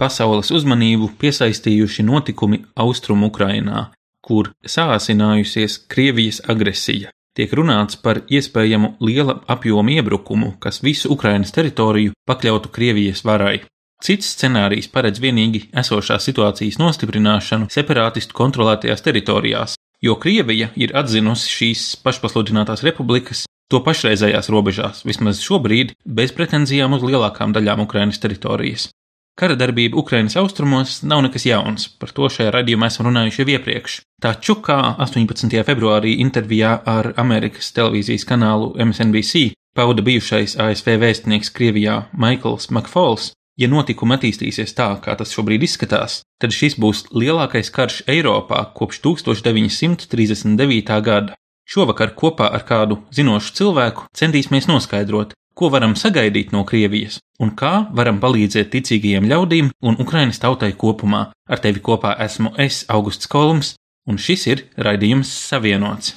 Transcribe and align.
pasaules 0.00 0.50
uzmanību 0.56 1.12
piesaistījuši 1.20 2.04
notikumi 2.08 2.64
Austrum 2.80 3.26
Ukrainā, 3.28 3.90
kur 4.24 4.52
sāsinājusies 4.66 5.82
Krievijas 5.92 6.40
agresija. 6.48 7.12
Tiek 7.36 7.52
runāts 7.54 7.98
par 8.04 8.22
iespējamu 8.26 8.96
liela 9.06 9.36
apjoma 9.48 9.92
iebrukumu, 9.94 10.56
kas 10.58 10.80
visu 10.82 11.12
Ukrainas 11.14 11.54
teritoriju 11.54 12.16
pakļautu 12.26 12.72
Krievijas 12.74 13.22
varai. 13.24 13.60
Cits 14.02 14.32
scenārijs 14.34 14.88
paredz 14.90 15.20
vienīgi 15.22 15.66
esošās 15.82 16.24
situācijas 16.26 16.80
nostiprināšanu 16.80 17.68
separātistu 17.70 18.34
kontrolētajās 18.34 19.04
teritorijās, 19.04 19.76
jo 20.02 20.16
Krievija 20.16 20.70
ir 20.74 20.96
atzinusi 20.96 21.52
šīs 21.52 21.84
pašpasludinātās 22.04 22.82
republikas 22.86 23.44
to 23.70 23.78
pašreizējās 23.86 24.50
robežās, 24.50 25.04
vismaz 25.06 25.42
šobrīd, 25.44 25.94
bez 26.04 26.32
pretenzijām 26.34 26.96
uz 26.96 27.04
lielākām 27.06 27.54
daļām 27.54 27.84
Ukrainas 27.86 28.18
teritorijas. 28.18 28.88
Kara 29.40 29.54
darbība 29.56 29.96
Ukrainas 29.96 30.34
austrumos 30.36 30.98
nav 31.02 31.22
nekas 31.24 31.46
jauns, 31.48 31.86
par 31.96 32.10
to 32.12 32.28
šajā 32.28 32.50
raidījumā 32.52 32.90
esam 32.92 33.06
runājuši 33.06 33.40
jau 33.40 33.46
iepriekš. 33.54 33.94
Taču, 34.20 34.58
kā 34.60 34.76
18. 35.00 35.54
februārī 35.64 36.18
intervijā 36.20 36.74
ar 36.84 37.14
Amerikas 37.22 37.70
televīzijas 37.72 38.26
kanālu 38.28 38.74
MSNBC 38.84 39.54
pauda 39.72 40.04
bijušais 40.04 40.58
ASV 40.60 40.92
vēstnieks 41.00 41.54
Krievijā 41.56 41.96
Maikls 42.12 42.68
Makfols, 42.68 43.30
ja 43.56 43.70
notikumi 43.72 44.18
attīstīsies 44.18 44.76
tā, 44.76 44.90
kā 45.00 45.16
tas 45.16 45.32
šobrīd 45.32 45.64
izskatās, 45.64 46.20
tad 46.36 46.52
šis 46.52 46.76
būs 46.76 47.06
lielākais 47.16 47.72
karš 47.72 48.02
Eiropā 48.12 48.66
kopš 48.76 49.00
1939. 49.08 51.00
gada. 51.00 51.40
Šovakar 51.70 52.12
kopā 52.18 52.52
ar 52.52 52.68
kādu 52.68 53.00
zinošu 53.14 53.56
cilvēku 53.56 54.10
centīsimies 54.20 54.68
noskaidrot, 54.68 55.32
ko 55.54 55.70
varam 55.72 55.96
sagaidīt 55.98 56.54
no 56.54 56.64
Krievijas 56.68 57.20
un 57.40 57.54
kā 57.56 57.86
varam 57.96 58.20
palīdzēt 58.22 58.70
ticīgajiem 58.74 59.28
ļaudīm 59.30 59.70
un 59.82 59.98
Ukrainas 60.02 60.40
tautai 60.42 60.72
kopumā. 60.76 61.30
Ar 61.50 61.62
tevi 61.62 61.82
kopā 61.82 62.14
esmu 62.26 62.54
es, 62.60 62.84
Augusts 62.88 63.30
Kolums, 63.30 63.74
un 64.08 64.20
šis 64.20 64.46
ir 64.52 64.64
raidījums 64.76 65.32
Savienots. 65.48 66.14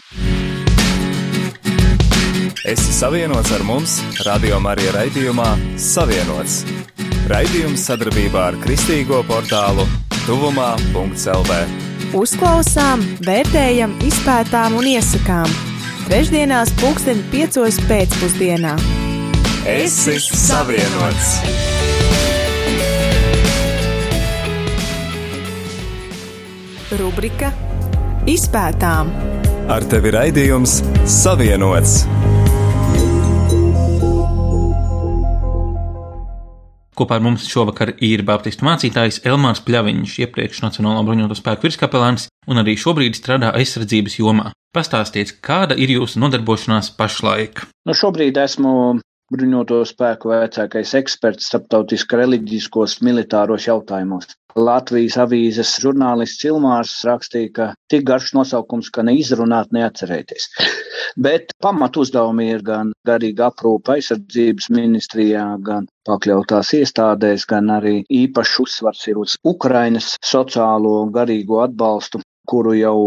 Esi 2.63 2.93
savienots 2.95 3.51
ar 3.51 3.63
mums, 3.67 3.97
Radio 4.23 4.59
Marija 4.63 4.93
raidījumā 4.95 5.49
Savienots. 5.75 6.61
Raidījums 7.27 7.83
sadarbībā 7.89 8.45
ar 8.53 8.59
Kristīgo 8.63 9.19
portālu 9.27 9.83
Tuvumā.CLV. 10.23 11.59
Uzklausām, 12.15 13.03
vērtējam, 13.27 13.99
izpētām 14.07 14.79
un 14.79 14.91
iesakām. 14.95 15.49
Trešdienās, 16.07 16.71
pulksten 16.79 17.23
piecos 17.31 17.83
pēcpusdienā. 17.89 18.77
Esi 19.63 20.17
savienots! 20.19 21.27
Rubrika 26.99 27.47
Izpētām 28.27 29.13
Ar 29.71 29.85
tevi 29.87 30.11
raidījums 30.11 30.73
Savienots! 31.07 31.93
Kopā 36.91 37.15
ar 37.15 37.23
mums 37.23 37.47
šovakar 37.47 37.93
ir 38.03 38.25
Baptistu 38.27 38.67
mācītājs 38.67 39.21
Elmārs 39.23 39.63
Pļaviņš, 39.63 40.17
iepriekš 40.25 40.59
Nacionālā 40.65 41.05
bruņoto 41.07 41.39
spēku 41.39 41.69
virskapelāns 41.69 42.27
un 42.51 42.59
arī 42.59 42.75
šobrīd 42.75 43.15
strādā 43.15 43.55
aizsardzības 43.55 44.19
jomā. 44.19 44.51
Pastāstiet, 44.75 45.37
kāda 45.39 45.79
ir 45.79 45.95
jūsu 45.95 46.19
nodarbošanās 46.19 46.91
pašlaik? 46.99 47.63
Nu, 47.87 47.95
šobrīd 47.95 48.43
esmu 48.43 48.99
bruņoto 49.31 49.81
spēku 49.87 50.31
vecākais 50.33 50.93
eksperts 50.99 51.47
starptautiski 51.49 52.19
reliģiskos 52.19 52.99
militāros 53.05 53.67
jautājumos. 53.69 54.27
Latvijas 54.53 55.15
avīzes 55.17 55.71
žurnālists 55.81 56.45
Ilmārs 56.45 56.93
rakstīja, 57.07 57.51
ka 57.53 57.67
tik 57.89 58.03
garš 58.05 58.33
nosaukums, 58.37 58.91
ka 58.93 59.01
neizrunāt, 59.05 59.71
neatcerēties. 59.73 60.49
Bet 61.25 61.55
pamat 61.61 61.97
uzdevumi 61.97 62.51
ir 62.53 62.61
gan 62.65 62.91
garīga 63.07 63.49
aprūpa 63.49 63.97
aizsardzības 63.97 64.69
ministrijā, 64.73 65.47
gan 65.65 65.89
pakļautās 66.09 66.73
iestādēs, 66.77 67.47
gan 67.49 67.73
arī 67.73 67.95
īpašs 68.21 68.59
uzsvars 68.65 69.03
ir 69.09 69.21
uz 69.25 69.35
Ukrainas 69.43 70.13
sociālo 70.21 70.99
un 71.01 71.13
garīgo 71.17 71.63
atbalstu, 71.65 72.21
kuru 72.49 72.77
jau 72.77 72.97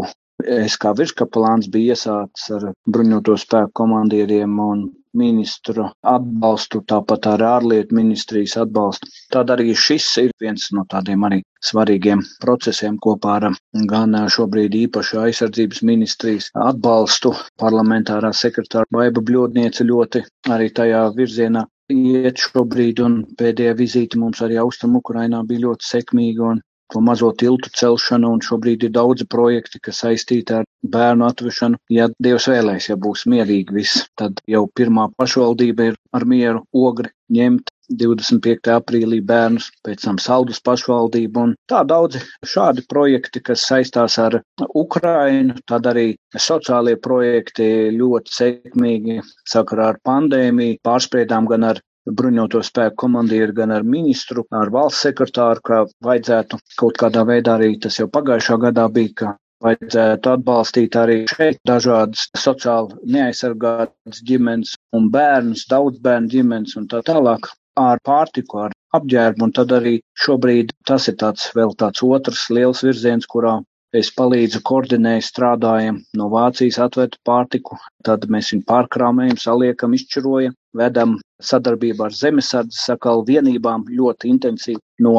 es 0.42 0.76
kā 0.82 0.92
virskapelāns 0.98 1.70
biju 1.72 1.94
iesācis 1.94 2.50
ar 2.58 2.70
bruņoto 2.90 3.38
spēku 3.40 3.72
komandieriem 3.82 4.58
un 4.60 4.86
ministru 5.20 5.86
atbalstu, 6.14 6.82
tāpat 6.92 7.28
ar 7.32 7.44
ārlietu 7.50 7.96
ministrijas 7.98 8.56
atbalstu. 8.62 9.10
Tad 9.34 9.52
arī 9.54 9.74
šis 9.86 10.08
ir 10.24 10.32
viens 10.42 10.68
no 10.76 10.84
tādiem 10.92 11.24
arī 11.28 11.40
svarīgiem 11.68 12.24
procesiem 12.42 12.98
kopā 13.06 13.36
ar 13.40 13.48
gan 13.92 14.18
šobrīd 14.36 14.76
īpašu 14.82 15.22
aizsardzības 15.24 15.82
ministrijas 15.90 16.50
atbalstu. 16.68 17.34
Parlamentārā 17.62 18.32
sekretāra 18.36 18.86
Baiba 18.92 19.24
Bļodniece 19.30 19.88
ļoti 19.88 20.24
arī 20.56 20.70
tajā 20.80 21.02
virzienā 21.16 21.66
iet 21.94 22.40
šobrīd, 22.42 23.00
un 23.06 23.20
pēdējā 23.38 23.74
vizīte 23.78 24.18
mums 24.18 24.40
arī 24.42 24.58
Austrum 24.62 24.96
Ukrainā 25.00 25.42
bija 25.46 25.68
ļoti 25.68 25.86
sekmīga, 25.90 26.54
un 26.54 26.62
to 26.92 27.02
mazo 27.04 27.32
tiltu 27.42 27.72
celšanu, 27.80 28.32
un 28.36 28.42
šobrīd 28.44 28.86
ir 28.88 28.94
daudzi 28.96 29.26
projekti, 29.36 29.80
kas 29.82 30.02
saistīti 30.04 30.58
ar 30.60 30.66
bērnu 30.96 31.26
atvešanu. 31.28 31.80
Ja 31.92 32.08
Dievs 32.22 32.48
vēlēs, 32.52 32.90
ja 32.90 32.96
būs 32.96 33.26
mierīgi 33.30 33.74
viss, 33.76 34.06
tad 34.18 34.42
jau 34.50 34.66
pirmā 34.78 35.08
pašvaldība 35.18 35.90
ir 35.90 35.98
ar 36.16 36.26
mieru 36.28 36.64
ogri 36.72 37.12
ņemt 37.32 37.72
25. 37.90 38.70
aprīlī 38.74 39.20
bērnus, 39.22 39.68
pēc 39.86 40.06
tam 40.06 40.18
saldus 40.22 40.58
pašvaldību 40.66 41.42
un 41.42 41.54
tā 41.70 41.82
daudzi 41.86 42.22
šādi 42.42 42.82
projekti, 42.90 43.42
kas 43.46 43.66
saistās 43.68 44.18
ar 44.22 44.40
Ukrainu, 44.74 45.54
tad 45.70 45.86
arī 45.86 46.08
sociālie 46.34 46.96
projekti 46.98 47.68
ļoti 47.94 48.36
sekmīgi 48.38 49.20
sakarā 49.46 49.92
ar 49.94 50.00
pandēmiju, 50.06 50.80
pārspriedām 50.86 51.46
gan 51.50 51.70
ar 51.70 51.82
bruņoto 52.06 52.62
spēku 52.66 52.96
komandieru, 53.04 53.54
gan 53.56 53.74
ar 53.74 53.86
ministru, 53.96 54.44
ar 54.54 54.70
valsts 54.74 55.06
sekretāru, 55.06 55.62
ka 55.66 55.82
vajadzētu 56.06 56.60
kaut 56.80 57.00
kādā 57.02 57.26
veidā 57.28 57.56
arī 57.58 57.74
tas 57.82 57.98
jau 58.00 58.08
pagājušā 58.12 58.58
gadā 58.66 58.86
bija, 58.92 59.12
ka 59.20 59.34
vajadzētu 59.64 60.32
atbalstīt 60.32 60.96
arī 61.00 61.18
šeit 61.32 61.60
dažādas 61.68 62.26
sociāli 62.38 62.98
neaizsargātas 63.16 64.22
ģimenes 64.28 64.74
un 64.96 65.08
bērnus, 65.14 65.66
daudz 65.70 66.02
bērnu 66.04 66.32
ģimenes 66.34 66.76
un 66.80 66.88
tā 66.92 67.02
tālāk 67.06 67.48
ar 67.80 68.00
pārtiku, 68.04 68.66
ar 68.66 68.76
apģērbu, 68.96 69.48
un 69.48 69.54
tad 69.56 69.72
arī 69.76 69.98
šobrīd 70.24 70.72
tas 70.88 71.08
ir 71.10 71.16
tāds 71.20 71.48
vēl 71.56 71.74
tāds 71.80 72.04
otrs 72.04 72.46
liels 72.52 72.84
virziens, 72.86 73.28
kurā 73.28 73.58
Es 73.94 74.08
palīdzu, 74.10 74.60
koordinēju, 74.66 75.22
strādājam, 75.22 76.00
no 76.18 76.26
Vācijas 76.32 76.78
atvedu 76.82 77.20
pārtiku, 77.24 77.76
tad 78.04 78.26
mēs 78.28 78.50
viņu 78.52 78.64
pārkrāmējam, 78.66 79.38
saliekam, 79.38 79.94
izšķirojam, 79.94 80.56
vedam 80.74 81.14
sadarbībā 81.50 82.08
ar 82.08 82.16
zemesardzes 82.16 82.88
sakalu 82.90 83.22
vienībām 83.28 83.86
ļoti 83.88 84.32
intensīvi 84.32 84.82
no 85.06 85.14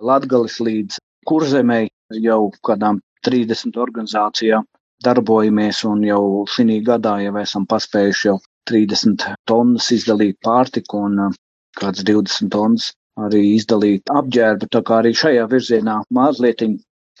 Latgalis 0.00 0.60
līdz 0.60 1.00
Kurzemei. 1.26 1.88
Jau 2.10 2.50
kādām 2.66 2.98
30 3.26 3.76
organizācijām 3.78 4.64
darbojamies 5.04 5.84
un 5.88 6.02
jau 6.04 6.22
šī 6.50 6.80
gadā 6.84 7.20
jau 7.24 7.34
esam 7.40 7.66
paspējuši 7.70 8.28
jau 8.28 8.38
30 8.70 9.26
tonnas 9.48 9.90
izdalīt 9.94 10.38
pārtiku 10.44 11.04
un 11.06 11.18
uh, 11.26 11.36
kāds 11.78 12.04
20 12.04 12.50
tonnas 12.52 12.90
arī 13.20 13.42
izdalīt 13.56 14.10
apģērbu, 14.12 14.68
tā 14.74 14.82
kā 14.86 15.00
arī 15.00 15.12
šajā 15.16 15.46
virzienā 15.50 16.00
mazliet 16.14 16.62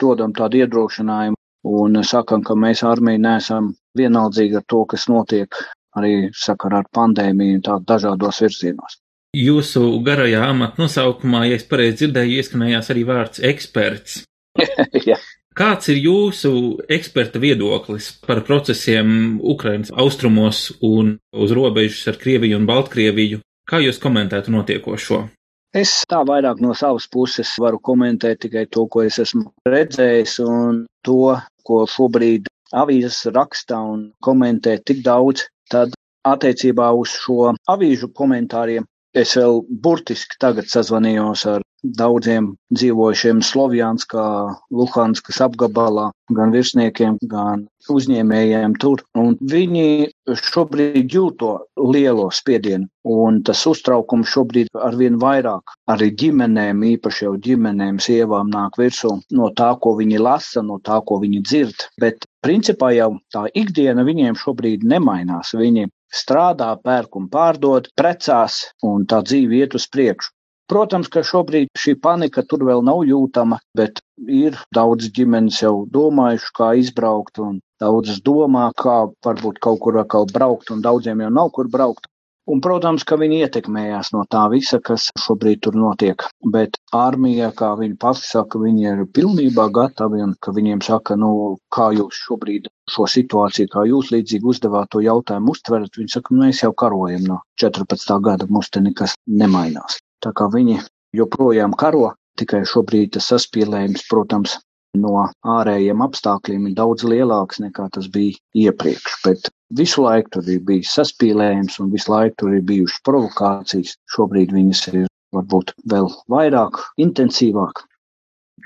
dodam 0.00 0.32
tādu 0.36 0.62
iedrošinājumu 0.62 1.36
un 1.70 2.00
sakam, 2.06 2.42
ka 2.42 2.56
mēs 2.56 2.82
armija 2.86 3.20
neesam 3.20 3.74
vienaldzīgi 3.98 4.60
ar 4.60 4.66
to, 4.68 4.84
kas 4.88 5.06
notiek 5.12 5.60
arī 5.98 6.30
sakarā 6.36 6.84
ar 6.84 6.88
pandēmiju 6.94 7.58
un 7.58 7.64
tā 7.66 7.78
dažādos 7.86 8.40
virzienos. 8.44 9.00
Jūsu 9.36 9.82
garajā 10.06 10.42
amata 10.48 10.82
nosaukumā, 10.82 11.44
ja 11.46 11.58
es 11.58 11.66
pareizi 11.70 12.00
dzirdēju, 12.00 12.38
ieskanējās 12.40 12.90
arī 12.90 13.04
vārds 13.06 13.42
eksperts. 13.46 14.22
ja. 15.10 15.18
Kāds 15.54 15.90
ir 15.90 15.98
jūsu 15.98 16.52
eksperta 16.90 17.40
viedoklis 17.42 18.12
par 18.26 18.40
procesiem 18.46 19.38
Ukrainas 19.42 19.90
austrumos 19.90 20.68
un 20.86 21.16
uz 21.34 21.54
robežas 21.54 22.06
ar 22.10 22.18
Krieviju 22.22 22.58
un 22.58 22.66
Baltkrieviju? 22.70 23.42
Kā 23.70 23.78
jūs 23.82 23.98
komentētu 24.02 24.54
notiekošo? 24.54 25.24
Es 25.70 25.90
tā 26.10 26.24
vairāk 26.26 26.58
no 26.58 26.74
savas 26.74 27.04
puses 27.06 27.50
varu 27.62 27.78
komentēt 27.78 28.40
tikai 28.42 28.64
to, 28.74 28.88
ko 28.90 29.04
es 29.06 29.20
esmu 29.22 29.44
redzējis 29.70 30.40
un 30.42 30.80
to, 31.06 31.36
ko 31.62 31.84
šobrīd 31.86 32.50
avīzes 32.74 33.20
rakstā 33.36 33.78
un 33.92 34.08
komentē 34.26 34.80
tik 34.82 35.04
daudz. 35.06 35.46
Tad 35.70 35.94
attiecībā 36.26 36.90
uz 36.98 37.14
šo 37.22 37.52
avīžu 37.70 38.10
komentāriem 38.18 38.88
es 39.14 39.36
vēl 39.38 39.62
burtiski 39.84 40.40
tagad 40.42 40.66
sazvanījos 40.72 41.46
ar 41.54 41.62
daudziem 41.82 42.54
dzīvojušiem 42.74 43.40
Slovjānskā, 43.44 44.24
Luhanskas 44.70 45.40
apgabalā, 45.44 46.10
gan 46.36 46.52
virsniekiem, 46.54 47.18
gan 47.30 47.66
uzņēmējiem 47.90 48.76
tur. 48.82 49.02
Un 49.18 49.36
viņi 49.40 50.10
šobrīd 50.38 51.14
jūto 51.14 51.52
lielo 51.80 52.28
spiedienu, 52.34 52.88
un 53.08 53.40
tas 53.46 53.62
uztraukums 53.66 54.30
šobrīd 54.30 54.70
arvien 54.78 55.18
vairāk 55.20 55.74
arī 55.90 56.10
ģimenēm, 56.22 56.84
īpaši 56.94 57.26
jau 57.26 57.36
ģimenēm, 57.46 58.00
sievām 58.02 58.52
nāk 58.52 58.78
virsū 58.80 59.16
no 59.36 59.50
tā, 59.56 59.72
ko 59.80 59.96
viņi 59.98 60.20
lasa, 60.22 60.62
no 60.66 60.78
tā, 60.84 61.00
ko 61.06 61.20
viņi 61.22 61.42
dzird. 61.46 61.88
Bet 62.00 62.28
principā 62.44 62.92
jau 62.96 63.14
tā 63.34 63.46
ikdiena 63.54 64.04
viņiem 64.06 64.38
šobrīd 64.38 64.84
nemainās. 64.86 65.54
Viņi 65.56 65.88
strādā, 66.10 66.74
pērk 66.84 67.16
un 67.16 67.30
pārdod, 67.32 67.88
precās, 67.96 68.64
un 68.86 69.06
tā 69.06 69.22
dzīve 69.26 69.62
iet 69.62 69.76
uz 69.78 69.86
priekšu. 69.90 70.34
Protams, 70.70 71.08
ka 71.10 71.24
šobrīd 71.26 71.72
šī 71.82 71.96
panika 71.98 72.44
tur 72.46 72.62
vēl 72.68 72.84
nav 72.86 73.00
jūtama, 73.08 73.56
bet 73.74 73.98
ir 74.30 74.58
daudz 74.76 75.08
ģimenes 75.16 75.56
jau 75.64 75.72
domājuši, 75.96 76.52
kā 76.54 76.68
izbraukt, 76.78 77.40
un 77.42 77.58
daudzas 77.82 78.20
domā, 78.22 78.68
kā 78.78 79.00
varbūt 79.26 79.58
kaut 79.64 79.80
kur 79.82 79.98
atkal 80.04 80.28
braukt, 80.30 80.70
un 80.70 80.84
daudziem 80.84 81.24
jau 81.24 81.30
nav 81.40 81.50
kur 81.56 81.70
braukt. 81.72 82.06
Un, 82.50 82.60
protams, 82.64 83.02
ka 83.06 83.18
viņi 83.20 83.40
ietekmējās 83.44 84.08
no 84.14 84.22
tā 84.34 84.44
visa, 84.50 84.80
kas 84.82 85.08
šobrīd 85.24 85.60
tur 85.66 85.76
notiek. 85.78 86.22
Bet 86.54 86.78
armija, 86.96 87.50
kā 87.60 87.68
viņi 87.78 87.98
pati 88.04 88.26
saka, 88.26 88.58
viņi 88.62 88.86
ir 88.92 89.02
pilnībā 89.18 89.68
gatavi 89.74 90.22
un 90.24 90.36
ka 90.42 90.54
viņiem 90.56 90.82
saka, 90.86 91.18
nu, 91.20 91.30
kā 91.76 91.90
jūs 91.98 92.22
šobrīd 92.26 92.66
šo 92.90 93.06
situāciju, 93.14 93.70
kā 93.74 93.86
jūs 93.90 94.10
līdzīgi 94.14 94.50
uzdevāt 94.54 94.90
to 94.94 95.02
jautājumu, 95.06 95.54
uztverat. 95.54 95.98
Viņi 95.98 96.14
saka, 96.16 96.34
nu, 96.34 96.46
mēs 96.46 96.62
jau 96.64 96.72
karojam 96.84 97.26
no 97.28 97.42
14. 97.62 98.16
gada, 98.26 98.50
mums 98.50 98.70
te 98.70 98.82
nekas 98.86 99.18
nemainās. 99.42 100.00
Tā 100.24 100.32
kā 100.36 100.48
viņi 100.52 100.80
joprojām 101.16 101.74
karo, 101.78 102.12
tikai 102.40 102.64
šobrīd 102.68 103.14
tas 103.16 103.30
saspīlējums, 103.32 104.04
protams, 104.10 104.58
no 104.98 105.14
ārējiem 105.46 106.02
apstākļiem 106.02 106.68
ir 106.70 106.76
daudz 106.78 107.04
lielāks 107.06 107.60
nekā 107.62 107.88
tas 107.94 108.08
bija 108.10 108.36
iepriekš. 108.66 109.16
Bet 109.24 109.50
visu 109.76 110.04
laiku 110.04 110.36
tur 110.36 110.50
ir 110.50 110.64
bijis 110.66 110.94
saspīlējums 110.98 111.78
un 111.82 111.92
visu 111.94 112.12
laiku 112.12 112.42
tur 112.42 112.56
ir 112.58 112.66
bijušas 112.66 113.04
provokācijas. 113.06 113.94
Šobrīd 114.10 114.54
viņas 114.56 114.86
ir 114.92 115.06
varbūt 115.36 115.74
vēl 115.90 116.10
vairāk, 116.30 116.80
intensīvāk. 116.98 117.84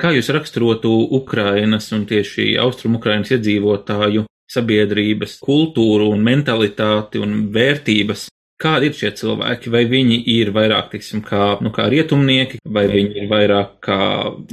Kā 0.00 0.10
jūs 0.10 0.32
raksturotu 0.34 0.90
Ukrainas 1.14 1.92
un 1.94 2.06
tieši 2.08 2.54
Austrum 2.58 2.96
Ukrainas 2.98 3.30
iedzīvotāju 3.36 4.24
sabiedrības 4.50 5.38
kultūru 5.44 6.10
un 6.12 6.24
mentalitāti 6.24 7.20
un 7.22 7.44
vērtības 7.54 8.26
Kādi 8.62 8.88
ir 8.88 8.94
šie 8.96 9.10
cilvēki? 9.18 9.70
Vai 9.74 9.82
viņi 9.90 10.20
ir 10.30 10.52
vairāk, 10.54 10.92
teiksim, 10.92 11.24
kā, 11.26 11.56
nu, 11.64 11.72
kā 11.74 11.88
rietumnieki, 11.90 12.60
vai 12.64 12.86
viņi 12.90 13.24
ir 13.24 13.30
vairāk 13.30 13.78
kā 13.84 14.00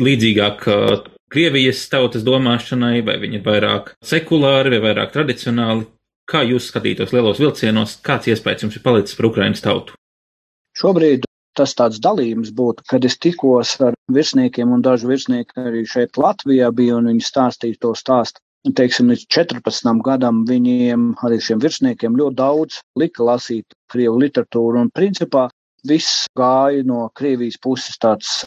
līdzīgāk 0.02 0.70
Krievijas 1.32 1.86
tautas 1.88 2.26
domāšanai, 2.28 3.06
vai 3.08 3.16
viņi 3.22 3.40
ir 3.40 3.44
vairāk 3.46 3.94
sekulāri 4.04 4.74
vai 4.74 4.90
vairāk 4.90 5.14
tradicionāli? 5.14 5.86
Kā 6.28 6.42
jūs 6.48 6.68
skatītos 6.72 7.14
lielos 7.16 7.40
vilcienos, 7.40 8.00
kāds 8.04 8.28
iespējas 8.32 8.66
jums 8.66 8.76
ir 8.76 8.84
palicis 8.84 9.16
par 9.18 9.30
Ukraiņas 9.30 9.64
tautu? 9.64 9.96
Šobrīd 10.78 11.28
tas 11.56 11.76
tāds 11.76 12.00
dalījums 12.04 12.52
būtu, 12.56 12.86
kad 12.90 13.06
es 13.08 13.18
tikos 13.20 13.74
ar 13.84 13.96
virsniekiem 14.12 14.72
un 14.72 14.84
dažu 14.84 15.12
virsnieku 15.12 15.66
arī 15.68 15.84
šeit 15.88 16.20
Latvijā 16.20 16.72
biju 16.76 17.00
un 17.00 17.12
viņi 17.12 17.26
stāstīja 17.28 17.80
to 17.86 17.94
stāstu 18.00 18.44
teiksim, 18.78 19.10
līdz 19.12 19.26
14 19.34 20.04
gadam 20.06 20.44
viņiem, 20.50 21.12
arī 21.26 21.40
šiem 21.42 21.62
virsniekiem, 21.64 22.18
ļoti 22.20 22.38
daudz 22.42 22.82
lika 23.00 23.26
lasīt 23.32 23.78
krievu 23.92 24.22
literatūru. 24.22 24.86
Un 24.86 24.94
principā 24.94 25.48
viss 25.88 26.28
gāja 26.38 26.84
no 26.86 27.08
Krievijas 27.18 27.58
puses 27.62 27.98
tāds 28.02 28.42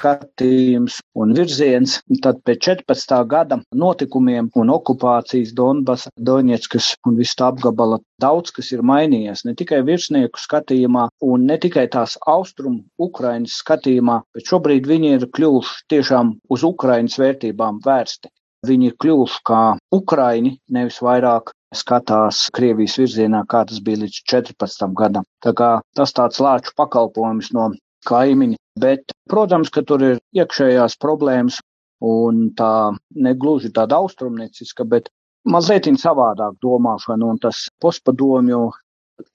skatījums 0.00 0.96
un 1.20 1.34
virziens. 1.36 1.98
Tad 2.24 2.40
pēc 2.46 2.64
14. 2.66 3.14
gada 3.30 3.60
notikumiem 3.82 4.48
un 4.58 4.72
okupācijas 4.74 5.52
Donbass, 5.56 6.08
Doņetskas 6.16 6.94
un 7.06 7.18
viss 7.20 7.38
tā 7.38 7.50
apgabala 7.52 8.00
daudz 8.22 8.54
kas 8.56 8.72
ir 8.74 8.82
mainījies. 8.86 9.44
Ne 9.46 9.54
tikai 9.60 9.82
virsnieku 9.86 10.40
skatījumā 10.40 11.06
un 11.30 11.46
ne 11.50 11.60
tikai 11.62 11.86
tās 11.94 12.16
austrumu 12.26 12.82
Ukrainas 12.98 13.60
skatījumā, 13.62 14.20
bet 14.34 14.50
šobrīd 14.50 14.90
viņi 14.90 15.14
ir 15.18 15.30
kļuvuši 15.36 15.88
tiešām 15.94 16.34
uz 16.50 16.66
Ukrainas 16.66 17.20
vērtībām 17.20 17.84
vērsti. 17.86 18.32
Viņi 18.68 18.90
ir 18.90 18.96
kļuvuši 19.00 19.40
kā 19.48 19.60
ukraini, 19.96 20.58
nevis 20.68 20.98
vairāk 21.00 21.52
skatās 21.76 22.42
Krievijas 22.52 22.98
virzienā, 23.00 23.44
kā 23.48 23.62
tas 23.68 23.80
bija 23.84 24.02
līdz 24.02 24.18
14. 24.32 24.90
gadam. 24.98 25.24
Tā 25.44 25.54
kā 25.56 25.70
tas 25.96 26.12
tāds 26.16 26.42
lāču 26.44 26.74
pakalpojums 26.76 27.52
no 27.56 27.70
kaimiņa, 28.08 28.58
bet, 28.80 29.14
protams, 29.30 29.70
ka 29.72 29.84
tur 29.86 30.04
ir 30.04 30.20
iekšējās 30.36 30.98
problēmas 31.00 31.60
un 32.04 32.50
tā 32.56 32.92
negluži 33.16 33.72
tāda 33.76 34.00
austrumnieciska, 34.02 34.84
bet 34.84 35.08
mazliet 35.44 35.88
savādāk 36.00 36.60
domāšana 36.64 37.32
un 37.32 37.40
tas 37.40 37.68
postpadomju 37.80 38.70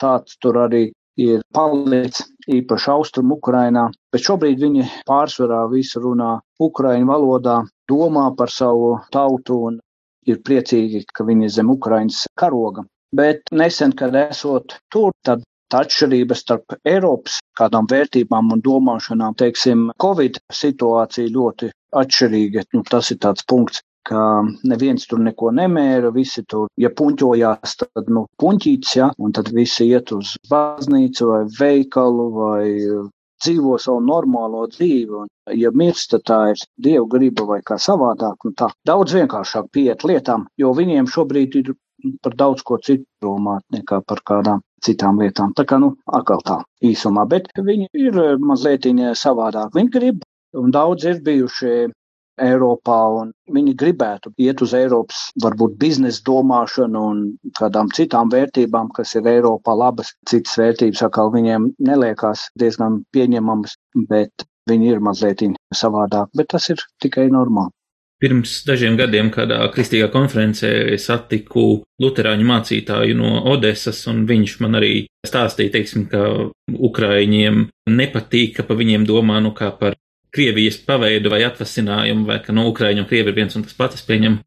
tāds 0.01 0.38
tur 0.42 0.62
arī 0.66 0.89
ir 1.21 1.41
palicis 1.56 2.25
īpaši 2.51 2.91
austrum 2.94 3.31
Ukrainā, 3.35 3.88
bet 4.13 4.25
šobrīd 4.27 4.62
viņi 4.62 4.85
pārsvarā 5.09 5.63
visu 5.71 6.01
runā 6.03 6.35
ukraiņu 6.62 7.09
valodā, 7.09 7.62
domā 7.89 8.27
par 8.38 8.53
savu 8.53 8.95
tautu 9.13 9.62
un 9.69 9.79
ir 10.29 10.41
priecīgi, 10.45 11.06
ka 11.13 11.25
viņi 11.25 11.50
zem 11.57 11.71
Ukraiņas 11.73 12.25
karoga. 12.39 12.85
Bet 13.15 13.51
nesen, 13.51 13.94
kad 13.97 14.15
esot 14.19 14.77
tur, 14.91 15.13
tad 15.23 15.44
tā 15.71 15.81
atšķirība 15.85 16.38
starp 16.38 16.75
Eiropas 16.85 17.39
kādām 17.57 17.88
vērtībām 17.89 18.51
un 18.53 18.62
domāšanām, 18.65 19.38
teiksim, 19.39 19.89
Covid 20.01 20.39
situācija 20.53 21.31
ļoti 21.33 21.71
atšķirīga. 22.01 22.65
Nu, 22.75 22.83
tas 22.89 23.12
ir 23.13 23.21
tāds 23.23 23.45
punkts, 23.50 23.81
ka 24.05 24.21
neviens 24.69 25.07
tur 25.09 25.21
neko 25.25 25.51
nemēra, 25.55 26.11
visi 26.15 26.43
tur, 26.49 26.69
ja 26.79 26.91
puņķojās, 26.93 27.75
tad, 27.81 28.09
nu, 28.13 28.25
puņķīts, 28.41 28.95
ja, 28.99 29.09
un 29.17 29.35
tad 29.35 29.51
visi 29.55 29.89
iet 29.89 30.13
uz 30.15 30.35
baznīcu 30.49 31.29
vai 31.31 31.43
veikalu 31.59 32.27
vai 32.35 32.65
dzīvo 33.43 33.77
savu 33.81 34.03
normālo 34.05 34.65
dzīvi, 34.71 35.23
un, 35.23 35.31
ja 35.59 35.71
mirst, 35.75 36.11
tad 36.13 36.25
tā 36.29 36.39
ir 36.53 36.61
dievu 36.87 37.09
griba 37.15 37.47
vai 37.49 37.59
kā 37.65 37.79
savādāk, 37.81 38.45
un 38.47 38.55
tā 38.57 38.69
daudz 38.87 39.17
vienkāršāk 39.17 39.71
pieiet 39.75 40.05
lietām, 40.07 40.47
jo 40.61 40.71
viņiem 40.77 41.09
šobrīd 41.11 41.59
ir 41.61 41.73
par 42.21 42.35
daudz 42.37 42.63
ko 42.65 42.77
citu 42.77 43.05
domāt 43.23 43.65
nekā 43.73 44.01
par 44.07 44.21
kādām 44.29 44.61
citām 44.85 45.19
lietām. 45.21 45.53
Tā 45.57 45.65
kā, 45.65 45.79
nu, 45.81 45.95
atkal 46.05 46.43
tā 46.45 46.59
īsumā, 46.85 47.25
bet 47.29 47.49
viņi 47.57 47.89
ir 47.97 48.19
mazliet 48.37 48.85
savādāk. 49.17 49.73
Viņi 49.73 49.93
grib, 49.93 50.25
un 50.53 50.71
daudz 50.71 51.05
ir 51.09 51.21
bijuši 51.25 51.71
Eiropā, 52.41 52.97
un 53.21 53.31
viņi 53.55 53.75
gribētu 53.79 54.33
iet 54.43 54.61
uz 54.65 54.73
Eiropas, 54.77 55.29
varbūt 55.43 55.77
biznesa 55.81 56.23
domāšanu 56.27 57.03
un 57.11 57.21
kādām 57.59 57.91
citām 57.95 58.31
vērtībām, 58.33 58.91
kas 58.95 59.15
ir 59.15 59.29
Eiropā 59.31 59.75
labas. 59.77 60.11
Citas 60.27 60.57
vērtības 60.59 61.05
atkal 61.07 61.31
viņiem 61.35 61.71
neliekās 61.79 62.49
diezgan 62.59 63.03
pieņemamas, 63.15 63.77
bet 64.09 64.48
viņi 64.69 64.91
ir 64.91 65.01
mazliet 65.03 65.45
savādāk, 65.74 66.29
bet 66.36 66.51
tas 66.53 66.69
ir 66.74 66.81
tikai 67.03 67.29
normāli. 67.31 67.71
Pirms 68.24 68.62
dažiem 68.63 68.95
gadiem 68.95 69.27
kādā 69.27 69.57
kristīgā 69.74 70.07
konferencē 70.13 70.69
es 70.95 71.10
satiku 71.10 71.83
luterāņu 72.00 72.45
mācītāju 72.48 73.17
no 73.19 73.41
Odesas, 73.51 74.00
un 74.07 74.24
viņš 74.29 74.53
man 74.63 74.79
arī 74.79 74.93
stāstīja, 75.27 75.74
teiksim, 75.74 76.05
ka 76.07 76.21
Ukraiņiem 76.71 77.65
nepatīk, 77.91 78.55
ka 78.55 78.63
pa 78.63 78.77
viņiem 78.79 79.03
domā, 79.10 79.41
nu 79.43 79.51
kā 79.57 79.67
par 79.75 80.00
Krievijas 80.36 80.82
paveidu 80.86 81.32
vai 81.34 81.44
atvasinājumu, 81.48 82.27
vai 82.30 82.42
ka 82.44 82.56
no 82.56 82.68
Ukraiņu 82.72 83.04
un 83.04 83.10
Krievi 83.10 83.32
ir 83.32 83.39
viens 83.39 83.56
un 83.56 83.65
tas 83.65 83.77
pats, 83.77 84.00
es 84.00 84.08
pieņemu. 84.08 84.42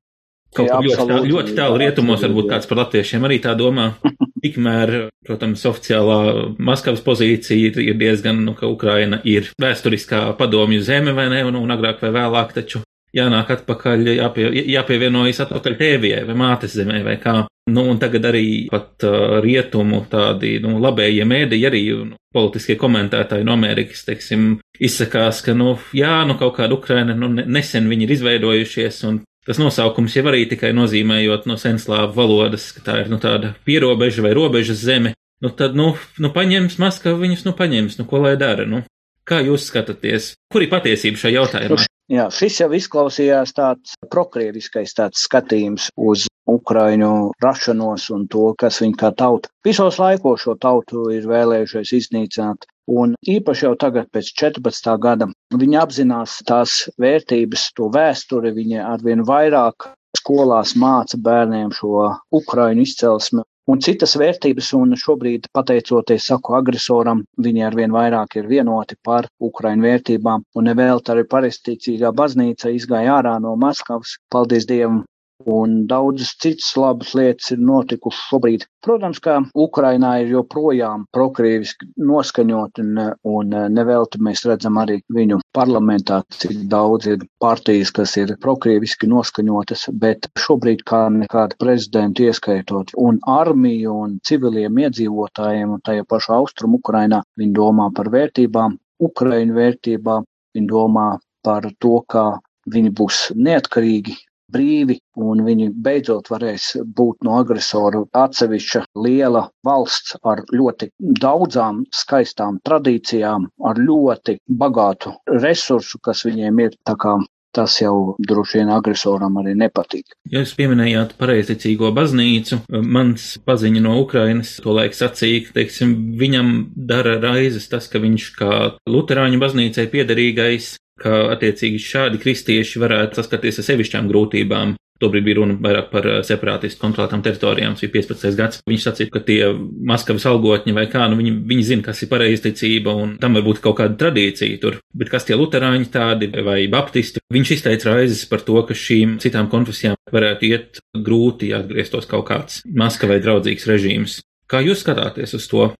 Kaut 0.56 0.70
kā 0.70 0.78
ļoti, 0.80 1.04
tā, 1.10 1.16
ļoti 1.28 1.54
tālu 1.58 1.76
rietumos, 1.82 2.22
varbūt 2.24 2.48
kāds 2.48 2.68
par 2.68 2.80
latviešiem 2.82 3.26
arī 3.28 3.36
tā 3.44 3.52
domā. 3.58 3.90
Tikmēr, 4.44 4.94
protams, 5.26 5.64
oficiālā 5.68 6.18
Maskavas 6.62 7.02
pozīcija 7.04 7.72
ir 7.82 7.98
diezgan, 8.00 8.40
nu, 8.46 8.54
ka 8.56 8.70
Ukraina 8.70 9.20
ir 9.28 9.50
vēsturiskā 9.60 10.22
padomju 10.38 10.84
zeme 10.86 11.12
vai 11.16 11.26
ne, 11.32 11.42
un, 11.48 11.58
un 11.58 11.74
agrāk 11.74 12.00
vai 12.04 12.14
vēlāk 12.16 12.54
taču 12.56 12.84
jānāk 13.16 13.52
atpakaļ, 13.58 14.08
jāpie, 14.18 14.48
jāpievienojas 14.72 15.42
atpakaļ 15.46 15.76
tēvijai 15.80 16.24
vai 16.28 16.36
mātes 16.38 16.76
zemē 16.78 17.02
vai 17.06 17.16
kā. 17.20 17.42
Nu, 17.68 17.84
un 17.92 17.98
tagad 18.00 18.24
arī 18.30 18.46
pat 18.72 19.04
uh, 19.04 19.38
rietumu 19.44 20.02
tādi, 20.10 20.56
nu, 20.64 20.76
labējie 20.82 21.26
mēdī 21.28 21.58
arī 21.68 21.82
nu, 21.92 22.16
politiskie 22.34 22.78
komentētāji 22.80 23.46
no 23.46 23.54
Amerikas, 23.56 24.04
teiksim, 24.06 24.54
izsakās, 24.80 25.42
ka, 25.44 25.54
nu, 25.58 25.74
jā, 25.96 26.22
nu, 26.28 26.38
kaut 26.40 26.56
kāda 26.58 26.78
Ukraina, 26.78 27.16
nu, 27.18 27.28
nesen 27.28 27.90
viņi 27.90 28.06
ir 28.06 28.14
izveidojušies, 28.16 29.02
un 29.08 29.20
tas 29.48 29.60
nosaukums 29.60 30.16
jau 30.16 30.26
arī 30.30 30.44
tikai 30.50 30.74
nozīmējot 30.76 31.48
no 31.48 31.58
senslāvu 31.60 32.14
valodas, 32.16 32.70
ka 32.76 32.84
tā 32.86 33.00
ir, 33.02 33.12
nu, 33.12 33.20
tāda 33.22 33.54
pierobeža 33.68 34.24
vai 34.24 34.34
robežas 34.36 34.80
zeme, 34.84 35.14
nu, 35.44 35.52
tad, 35.52 35.76
nu, 35.78 35.92
nu 36.22 36.32
paņems 36.34 36.78
Maskava 36.82 37.20
viņus, 37.20 37.44
nu, 37.48 37.56
paņems, 37.58 38.00
nu, 38.00 38.08
ko 38.08 38.24
lai 38.24 38.36
dara, 38.40 38.68
nu. 38.68 38.84
Kā 39.28 39.42
jūs 39.44 39.66
skatāties? 39.68 40.32
Kur 40.48 40.64
ir 40.64 40.70
patiesība 40.72 41.20
šajā 41.20 41.34
jautājumā? 41.36 41.84
Jā, 42.08 42.30
šis 42.32 42.62
jau 42.62 42.70
izklausījās 42.72 43.52
tāds 43.52 43.98
prokrieviskais 44.08 44.94
tāds 44.96 45.26
skatījums 45.26 45.90
uz 46.00 46.24
Ukraiņu 46.48 47.12
rašanos 47.44 48.08
un 48.14 48.26
to, 48.32 48.46
kas 48.60 48.80
viņi 48.82 48.96
kā 49.02 49.12
tauta. 49.22 49.50
Visos 49.66 49.98
laikos 50.00 50.46
šo 50.46 50.56
tautu 50.60 51.08
ir 51.14 51.28
vēlējušies 51.28 51.94
iznīcināt. 52.00 52.64
Un 52.88 53.12
īpaši 53.28 53.66
jau 53.66 53.74
tagad, 53.76 54.08
pēc 54.14 54.32
14. 54.40 54.94
gada, 55.02 55.28
viņi 55.52 55.76
apzinās 55.82 56.38
tās 56.48 56.80
vērtības, 56.96 57.68
to 57.76 57.90
vēsturi, 57.92 58.54
viņi 58.56 58.80
arvien 58.80 59.26
vairāk 59.28 59.90
skolās 60.16 60.72
māca 60.76 61.20
bērniem 61.20 61.74
šo 61.76 62.08
ukraiņu 62.40 62.86
izcelsmi 62.88 63.44
un 63.68 63.82
citas 63.84 64.14
vērtības, 64.16 64.70
un 64.78 64.96
šobrīd, 64.96 65.50
pateicoties 65.52 66.30
saku 66.30 66.56
agresoram, 66.58 67.20
viņi 67.44 67.64
arvien 67.66 67.92
vairāk 67.92 68.38
ir 68.40 68.48
vienoti 68.48 68.96
par 69.04 69.28
Ukraiņu 69.50 69.84
vērtībām, 69.84 70.46
un 70.56 70.68
nevēl 70.70 71.04
tā 71.04 71.14
arī 71.14 71.26
paristīcīgā 71.28 72.14
baznīca 72.16 72.72
izgāja 72.72 73.18
ārā 73.18 73.36
no 73.44 73.54
Maskavas, 73.60 74.16
paldies 74.32 74.66
Dievam, 74.70 75.02
un 75.46 75.86
daudzas 75.86 76.34
citas 76.42 76.72
labas 76.76 77.14
lietas 77.14 77.52
ir 77.54 77.60
notikušas 77.62 78.24
šobrīd. 78.30 78.64
Protams, 78.84 79.20
ka 79.22 79.36
Ukrainā 79.54 80.12
ir 80.22 80.32
joprojām 80.32 81.04
prokrieviski 81.14 81.88
noskaņot, 82.10 82.80
un, 82.82 83.00
un 83.32 83.54
nevelti 83.74 84.20
mēs 84.24 84.44
redzam 84.48 84.78
arī 84.82 84.98
viņu 85.14 85.40
parlamentā, 85.54 86.20
cik 86.34 86.64
daudz 86.72 87.10
ir 87.14 87.26
partijas, 87.42 87.92
kas 87.94 88.16
ir 88.20 88.34
prokrieviski 88.42 89.10
noskaņotas, 89.10 89.88
bet 90.02 90.30
šobrīd 90.38 90.84
kā 90.88 91.04
nekāda 91.14 91.58
prezidenta 91.62 92.26
ieskaitot 92.26 92.94
un 92.98 93.22
armiju 93.38 93.94
un 94.04 94.18
civiliem 94.26 94.82
iedzīvotājiem 94.86 95.76
un 95.76 95.84
tajā 95.86 96.06
pašā 96.08 96.38
austrumu 96.40 96.82
Ukrainā, 96.82 97.22
viņi 97.38 97.54
domā 97.54 97.90
par 97.94 98.10
vērtībām, 98.14 98.78
Ukraiņu 99.08 99.54
vērtībām, 99.54 100.26
viņi 100.56 100.70
domā 100.70 101.10
par 101.46 101.70
to, 101.78 102.00
kā 102.10 102.26
viņi 102.68 102.90
būs 102.92 103.28
neatkarīgi 103.38 104.16
brīvi, 104.52 104.98
un 105.20 105.44
viņi 105.46 105.70
beidzot 105.84 106.30
varēs 106.32 106.70
būt 106.98 107.24
no 107.26 107.38
agresoru 107.40 108.06
atsevišķa 108.16 108.84
liela 109.04 109.46
valsts 109.66 110.16
ar 110.24 110.44
ļoti 110.52 110.90
daudzām 111.22 111.84
skaistām 111.94 112.60
tradīcijām, 112.66 113.48
ar 113.64 113.80
ļoti 113.80 114.38
bagātu 114.48 115.16
resursu, 115.42 116.00
kas 116.02 116.24
viņiem 116.28 116.64
ir. 116.66 116.78
Tā 116.88 116.96
kā 117.00 117.18
tas 117.58 117.78
jau 117.80 118.14
droši 118.20 118.60
vien 118.60 118.70
agresoram 118.72 119.38
arī 119.40 119.54
nepatīk. 119.58 120.12
Ja 120.30 120.42
jūs 120.42 120.52
pieminējāt 120.58 121.14
pareizticīgo 121.18 121.90
baznīcu, 121.96 122.60
mans 122.68 123.30
paziņa 123.48 123.84
no 123.84 123.96
Ukrainas 124.02 124.58
to 124.62 124.74
laik 124.76 124.96
sacīja, 124.96 125.46
ka, 125.46 125.56
teiksim, 125.60 125.94
viņam 126.20 126.52
dara 126.90 127.16
raizes 127.22 127.70
tas, 127.72 127.88
ka 127.90 128.02
viņš 128.04 128.28
kā 128.38 128.52
luterāņu 128.90 129.40
baznīcai 129.42 129.88
piederīgais 129.94 130.76
ka 131.00 131.28
attiecīgi 131.34 131.80
šādi 131.82 132.20
kristieši 132.22 132.82
varētu 132.82 133.18
saskarties 133.18 133.62
ar 133.62 133.66
sevišķām 133.72 134.10
grūtībām. 134.10 134.76
Tobrīd 134.98 135.22
bija 135.28 135.36
runa 135.38 135.54
vairāk 135.62 135.92
par 135.92 136.06
eh, 136.10 136.16
separātistu 136.26 136.80
kontrolētām 136.82 137.22
teritorijām, 137.22 137.76
tas 137.78 137.84
bija 137.84 138.02
15. 138.02 138.34
gads. 138.38 138.62
Viņš 138.66 138.86
sacīja, 138.88 139.12
ka 139.14 139.22
tie 139.22 139.52
Maskavas 139.86 140.26
algotņi 140.26 140.74
vai 140.74 140.88
kā, 140.90 141.04
nu 141.10 141.20
viņi, 141.20 141.34
viņi 141.52 141.66
zina, 141.68 141.84
kas 141.86 142.02
ir 142.02 142.10
pareizticība 142.10 142.96
un 142.98 143.14
tam 143.22 143.38
var 143.38 143.46
būt 143.46 143.62
kaut 143.62 143.78
kāda 143.78 143.94
tradīcija 144.00 144.58
tur. 144.62 144.80
Bet 144.98 145.12
kas 145.12 145.28
tie 145.28 145.38
luterāņi 145.38 145.90
tādi 145.94 146.32
vai 146.42 146.64
baptisti, 146.72 147.22
viņš 147.34 147.54
izteica 147.54 147.92
raizes 147.94 148.24
par 148.30 148.42
to, 148.42 148.58
ka 148.66 148.74
šīm 148.74 149.20
citām 149.22 149.46
konfesijām 149.52 149.94
varētu 150.10 150.50
iet 150.50 150.82
grūti 150.98 151.54
atgrieztos 151.54 152.10
kaut 152.10 152.26
kāds 152.32 152.64
Maskavai 152.66 153.20
draudzīgs 153.22 153.70
režīms. 153.70 154.18
Kā 154.50 154.64
jūs 154.64 154.82
skatāties 154.82 155.36
uz 155.38 155.46
to? 155.46 155.70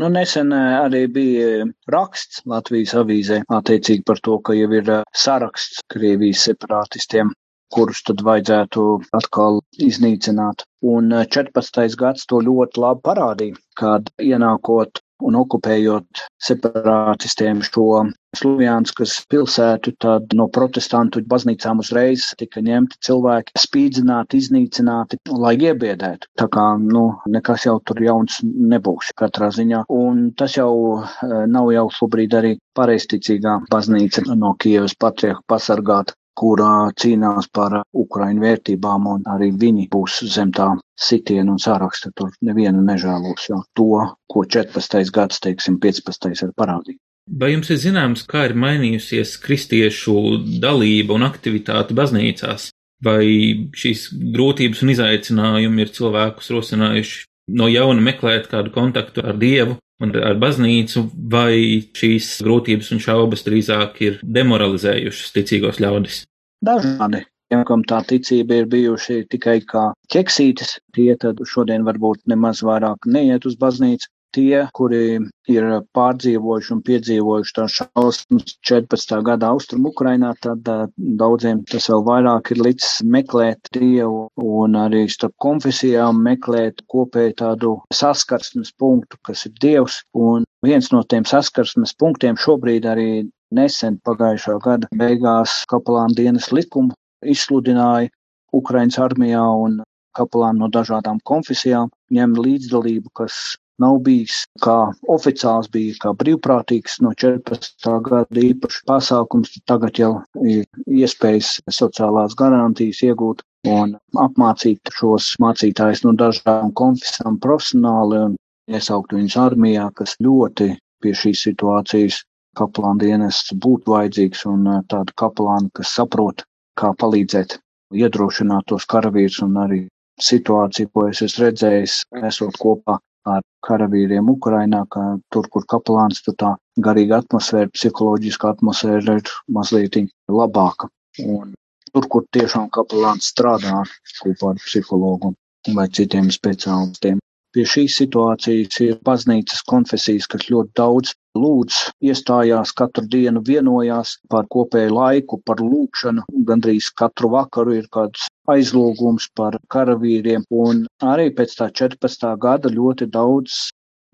Nu, 0.00 0.08
nesen 0.08 0.54
arī 0.56 1.02
bija 1.14 1.66
raksts 1.92 2.40
Latvijas 2.48 2.94
avīzē 2.96 3.42
attiecīgi 3.56 4.06
par 4.08 4.20
to, 4.28 4.38
ka 4.46 4.54
jau 4.56 4.70
ir 4.78 4.88
saraksts 5.24 5.82
Krievijas 5.92 6.46
separātistiem, 6.48 7.32
kurus 7.76 8.00
tad 8.08 8.24
vajadzētu 8.24 8.86
atkal 9.18 9.60
iznīcināt. 9.88 10.64
Un 10.94 11.12
14. 11.36 11.84
gads 12.04 12.24
to 12.32 12.40
ļoti 12.48 12.80
labi 12.86 13.04
parādīja, 13.10 13.60
kad 13.82 14.08
ienākot 14.30 15.02
un 15.28 15.38
okupējot 15.42 16.26
separātistiem 16.42 17.62
šo 17.66 17.86
Slovjānskas 18.32 19.18
pilsētu, 19.28 19.92
tad 20.00 20.32
no 20.38 20.46
protestantu 20.48 21.20
baznīcām 21.28 21.82
uzreiz 21.82 22.30
tika 22.40 22.62
ņemti 22.64 22.96
cilvēki, 23.04 23.52
spīdzināti, 23.60 24.40
iznīcināti, 24.40 25.18
lai 25.28 25.52
iebiedētu. 25.60 26.30
Tā 26.40 26.46
kā, 26.54 26.64
nu, 26.80 27.04
nekas 27.28 27.66
jau 27.68 27.76
tur 27.84 28.00
jauns 28.00 28.40
nebūs 28.42 29.12
katrā 29.20 29.50
ziņā. 29.52 29.84
Un 29.92 30.30
tas 30.40 30.56
jau 30.56 30.72
eh, 31.02 31.36
nav 31.52 31.68
jau 31.76 31.84
šobrīd 31.98 32.38
arī 32.40 32.54
pareisticīgā 32.78 33.58
baznīca 33.72 34.24
no 34.32 34.56
Kievas 34.64 34.96
patriarcha 34.96 35.44
pasargāta 35.52 36.16
kurā 36.38 36.90
cīnās 36.98 37.48
par 37.52 37.82
Ukraiņu 37.92 38.42
vērtībām, 38.42 39.06
un 39.14 39.24
arī 39.34 39.50
viņi 39.52 39.88
būs 39.92 40.22
zem 40.32 40.52
tā 40.56 40.70
sitiena 40.98 41.54
un 41.54 41.60
sāraksta. 41.62 42.12
Tur 42.16 42.32
nevienu 42.44 42.82
nežēlos, 42.86 43.48
jo 43.50 43.62
to, 43.76 44.06
ko 44.32 44.44
14. 44.44 45.10
gads, 45.12 45.40
teiksim, 45.44 45.78
15. 45.82 46.32
ir 46.46 46.54
parādījis. 46.58 47.00
Vai 47.38 47.52
jums 47.52 47.70
ir 47.70 47.78
zināms, 47.78 48.24
kā 48.26 48.48
ir 48.48 48.56
mainījusies 48.58 49.36
kristiešu 49.44 50.14
dalība 50.62 51.14
un 51.14 51.28
aktivitāte 51.28 51.94
baznīcās? 51.94 52.72
Vai 53.02 53.26
šīs 53.74 54.08
grūtības 54.34 54.82
un 54.82 54.92
izaicinājumi 54.94 55.84
ir 55.84 55.94
cilvēkus 55.94 56.50
rosinājuši 56.54 57.24
no 57.58 57.66
jauna 57.70 58.02
meklēt 58.02 58.48
kādu 58.50 58.70
kontaktu 58.74 59.24
ar 59.26 59.38
Dievu 59.38 59.78
un 60.02 60.14
ar 60.18 60.38
baznīcu, 60.42 61.04
vai 61.32 61.82
šīs 61.96 62.38
grūtības 62.44 62.92
un 62.94 63.02
šaubas 63.02 63.44
drīzāk 63.46 64.00
ir 64.06 64.18
demoralizējušas 64.22 65.36
ticīgos 65.36 65.80
ļaudis? 65.82 66.24
Dažādi. 66.64 67.24
Tiem, 67.52 67.66
kam 67.68 67.82
tā 67.84 67.98
ticība 68.08 68.62
ir 68.62 68.68
bijuši 68.72 69.26
tikai 69.28 69.58
kā 69.68 69.90
ķeksītes, 70.12 70.78
tie 70.96 71.12
tad 71.20 71.42
šodien 71.44 71.84
varbūt 71.84 72.22
nemaz 72.32 72.62
vairāk 72.64 73.04
neiet 73.04 73.44
uz 73.44 73.58
baznīcu. 73.60 74.08
Tie, 74.32 74.62
kuri 74.72 75.18
ir 75.52 75.64
pārdzīvojuši 75.96 76.70
un 76.72 76.80
piedzīvojuši 76.86 77.54
tās 77.58 77.74
šausmas 77.80 78.54
14. 78.68 79.18
gada 79.26 79.50
austrumu 79.52 79.90
Ukrainā, 79.92 80.30
tad 80.40 80.68
daudziem 80.96 81.60
tas 81.68 81.90
vēl 81.92 82.04
vairāk 82.06 82.52
ir 82.54 82.62
licis 82.64 83.02
meklēt 83.04 83.68
Dievu 83.76 84.22
un 84.40 84.78
arī 84.80 85.04
starp 85.12 85.36
konfesijām 85.44 86.22
meklēt 86.24 86.80
kopēju 86.94 87.36
tādu 87.42 87.74
saskarsmes 87.92 88.72
punktu, 88.80 89.20
kas 89.28 89.44
ir 89.50 89.54
Dievs. 89.60 90.00
Un 90.16 90.48
viens 90.64 90.88
no 90.94 91.02
tiem 91.04 91.28
saskarsmes 91.28 91.92
punktiem 92.00 92.40
šobrīd 92.40 92.88
arī 92.88 93.10
nesen 93.52 94.00
pagājušā 94.08 94.58
gada 94.64 94.88
beigās 94.96 95.62
kapelāna 95.68 96.16
dienas 96.16 96.48
likumu 96.56 96.96
izsludināja 97.22 98.08
Ukraiņas 98.56 98.98
armijā 99.00 99.44
un 99.64 99.80
kapelāni 100.16 100.60
no 100.60 100.68
dažādām 100.72 101.20
konfesijām 101.28 101.90
ņem 102.12 102.34
līdzdalību, 102.36 103.12
kas 103.16 103.56
nav 103.80 103.98
bijis 104.06 104.42
kā 104.64 104.76
oficiāls, 105.14 105.70
bija 105.72 105.94
kā 106.02 106.12
brīvprātīgs 106.18 106.98
no 107.04 107.12
14. 107.24 107.88
gada 108.08 108.44
īpašs 108.48 108.82
pasākums, 108.88 109.54
tagad 109.70 109.98
jau 109.98 110.12
ir 110.42 110.66
iespējas 110.86 111.54
sociālās 111.70 112.36
garantijas 112.38 113.02
iegūt 113.08 113.42
un 113.72 113.96
apmācīt 114.18 114.92
šos 114.98 115.32
mācītājus 115.42 116.04
no 116.06 116.14
dažādām 116.18 116.72
konfesijām 116.78 117.38
profesionāli 117.42 118.22
un 118.26 118.36
iesaukt 118.70 119.14
viņus 119.16 119.38
armijā, 119.46 119.88
kas 119.94 120.16
ļoti 120.20 120.72
pie 121.02 121.14
šīs 121.18 121.46
situācijas 121.48 122.22
kaplāna 122.58 123.00
dienests 123.00 123.54
būtu 123.64 123.94
vajadzīgs 123.94 124.44
un 124.50 124.66
tāda 124.92 125.14
kaplāna, 125.16 125.70
kas 125.78 125.94
saprot, 125.96 126.44
kā 126.78 126.92
palīdzēt 127.00 127.58
iedrošināt 127.92 128.68
tos 128.72 128.86
karavīrus 128.88 129.40
un 129.46 129.56
arī 129.64 129.80
situāciju, 130.22 130.90
ko 130.92 131.08
es 131.08 131.22
esmu 131.24 131.46
redzējis, 131.46 131.96
esot 132.28 132.58
kopā 132.60 132.98
ar 133.28 133.42
karavīriem 133.66 134.28
Ukrainā, 134.32 134.82
ka 134.90 135.02
tur, 135.30 135.48
kur 135.52 135.66
kapelāns, 135.70 136.22
tur 136.26 136.36
tā 136.38 136.52
garīga 136.86 137.20
atmosfēra, 137.22 137.70
psiholoģiska 137.76 138.54
atmosfēra 138.56 139.18
ir 139.20 139.32
mazliet 139.58 139.98
labāka. 140.28 140.88
Un 141.22 141.54
tur, 141.92 142.08
kur 142.08 142.26
tiešām 142.36 142.70
kapelāns 142.74 143.30
strādā 143.32 143.82
kopā 144.20 144.54
ar 144.54 144.62
psihologu 144.64 145.34
vai 145.76 145.88
citiem 145.88 146.30
speciālistiem. 146.34 147.20
Pie 147.52 147.64
šīs 147.68 147.98
situācijas 148.00 148.78
ir 148.80 148.94
baznīcas 149.04 149.64
konfesijas, 149.68 150.28
kas 150.34 150.46
ļoti 150.48 150.72
daudz 150.80 151.10
lūdz, 151.36 151.80
iestājās 152.08 152.72
katru 152.78 153.04
dienu, 153.14 153.42
vienojās 153.48 154.14
par 154.32 154.48
kopēju 154.54 154.94
laiku, 154.96 155.40
par 155.48 155.60
lūkšanu. 155.60 156.24
Gandrīz 156.48 156.88
katru 157.02 157.32
vakaru 157.34 157.76
ir 157.80 157.90
kāds 157.96 158.24
aizlūgums 158.54 159.28
par 159.36 159.58
karavīriem, 159.74 160.48
un 160.64 160.86
arī 161.14 161.28
pēc 161.36 161.58
tā 161.60 161.68
14. 161.82 162.32
gada 162.46 162.72
ļoti 162.72 163.10
daudz 163.18 163.60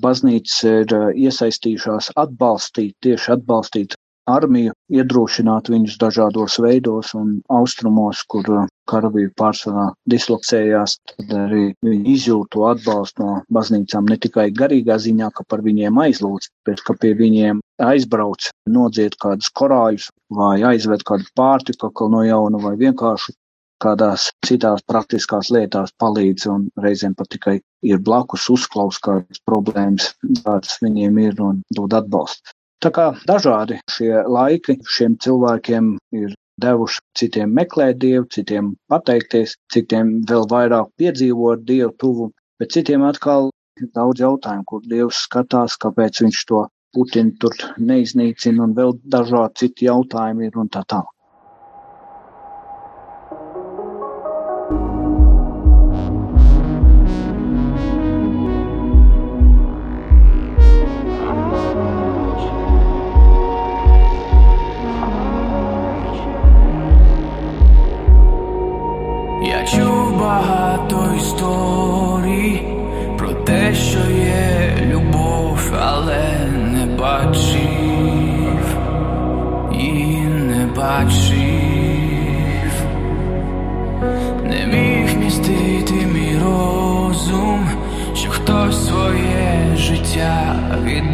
baznīcas 0.02 0.59
ir 0.73 0.99
iesaistījušās 1.28 2.12
atbalstīt, 2.25 2.95
tieši 3.07 3.35
atbalstīt 3.38 3.99
armiju, 4.29 4.75
iedrošināt 4.93 5.71
viņus 5.73 5.97
dažādos 6.03 6.59
veidos 6.65 7.15
un 7.19 7.39
austrumos, 7.59 8.23
kur 8.33 8.51
uh, 8.53 8.67
karavīri 8.91 9.33
pārsvarā 9.41 9.89
dislocējās, 10.13 10.99
tad 11.13 11.35
arī 11.45 11.65
viņi 11.87 12.15
izjūt 12.15 12.53
to 12.55 12.67
atbalstu 12.71 13.25
no 13.25 13.41
baznīcām 13.55 14.09
ne 14.13 14.19
tikai 14.21 14.49
garīgā 14.61 14.99
ziņā, 15.05 15.33
ka 15.37 15.47
par 15.49 15.65
viņiem 15.67 16.01
aizlūdz, 16.05 16.53
bet 16.69 16.85
ka 16.87 16.97
pie 17.01 17.15
viņiem 17.19 17.61
aizbrauc, 17.89 18.51
nodzied 18.79 19.19
kādus 19.23 19.53
korāļus 19.61 20.09
vai 20.39 20.57
aizved 20.73 21.05
kādu 21.09 21.29
pārtiku 21.39 22.09
no 22.13 22.25
jauna 22.27 22.61
vai 22.63 22.75
vienkārši 22.81 23.37
kādās 23.83 24.29
citās 24.47 24.83
praktiskās 24.91 25.53
lietās 25.55 25.93
palīdz 26.03 26.49
un 26.51 26.67
reizēm 26.83 27.15
pat 27.19 27.31
tikai 27.35 27.59
ir 27.87 28.01
blakus 28.09 28.49
uzklaus 28.51 28.99
kādas 29.05 29.43
problēmas, 29.47 30.13
kādas 30.43 30.79
viņiem 30.83 31.21
ir 31.29 31.43
un 31.45 31.63
dod 31.79 31.95
atbalstu. 32.01 32.58
Tā 32.85 32.91
kā 32.95 33.05
dažādi 33.29 33.81
šie 33.91 34.11
laiki 34.35 34.77
šiem 34.97 35.17
cilvēkiem 35.25 35.89
ir 36.19 36.35
devuši 36.63 37.01
citiem 37.21 37.55
meklēt 37.59 37.99
Dievu, 38.05 38.27
citiem 38.35 38.73
pateikties, 38.93 39.57
citiem 39.75 40.13
vēl 40.31 40.47
vairāk 40.53 40.93
piedzīvot 41.01 41.65
Dievu 41.71 41.91
tuvu, 42.03 42.29
bet 42.63 42.75
citiem 42.77 43.07
atkal 43.09 43.51
ir 43.83 43.91
daudz 43.99 44.23
jautājumu, 44.23 44.67
kur 44.71 44.87
Dievs 44.95 45.25
skatās, 45.27 45.79
kāpēc 45.85 46.23
viņš 46.27 46.45
to 46.51 46.67
Putinu 46.97 47.35
tur 47.43 47.55
neiznīcina 47.91 48.63
un 48.65 48.71
vēl 48.79 48.95
dažādi 49.13 49.63
citi 49.63 49.89
jautājumi 49.91 50.49
ir 50.49 50.55
un 50.63 50.71
tā 50.73 50.81
tālāk. 50.89 51.18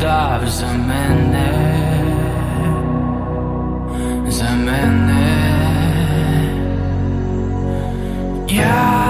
dove 0.04 0.46
zamene 0.50 1.46
Zamene 4.28 5.22
Yeah. 8.46 9.03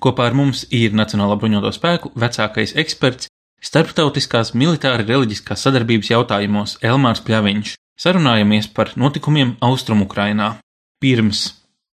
Kopā 0.00 0.30
ar 0.30 0.36
mums 0.36 0.64
ir 0.72 0.94
Nacionālā 0.96 1.36
bruņoto 1.36 1.70
spēku 1.76 2.10
vecākais 2.16 2.72
eksperts 2.80 3.28
starptautiskās 3.60 4.54
militāra 4.56 5.04
reliģiskās 5.04 5.66
sadarbības 5.66 6.12
jautājumos 6.14 6.78
Elmārs 6.80 7.20
Pļaviņš. 7.26 7.74
Sarunājamies 8.00 8.70
par 8.72 8.94
notikumiem 8.96 9.58
Austrumukrainā. 9.60 10.54
Pirms 11.04 11.42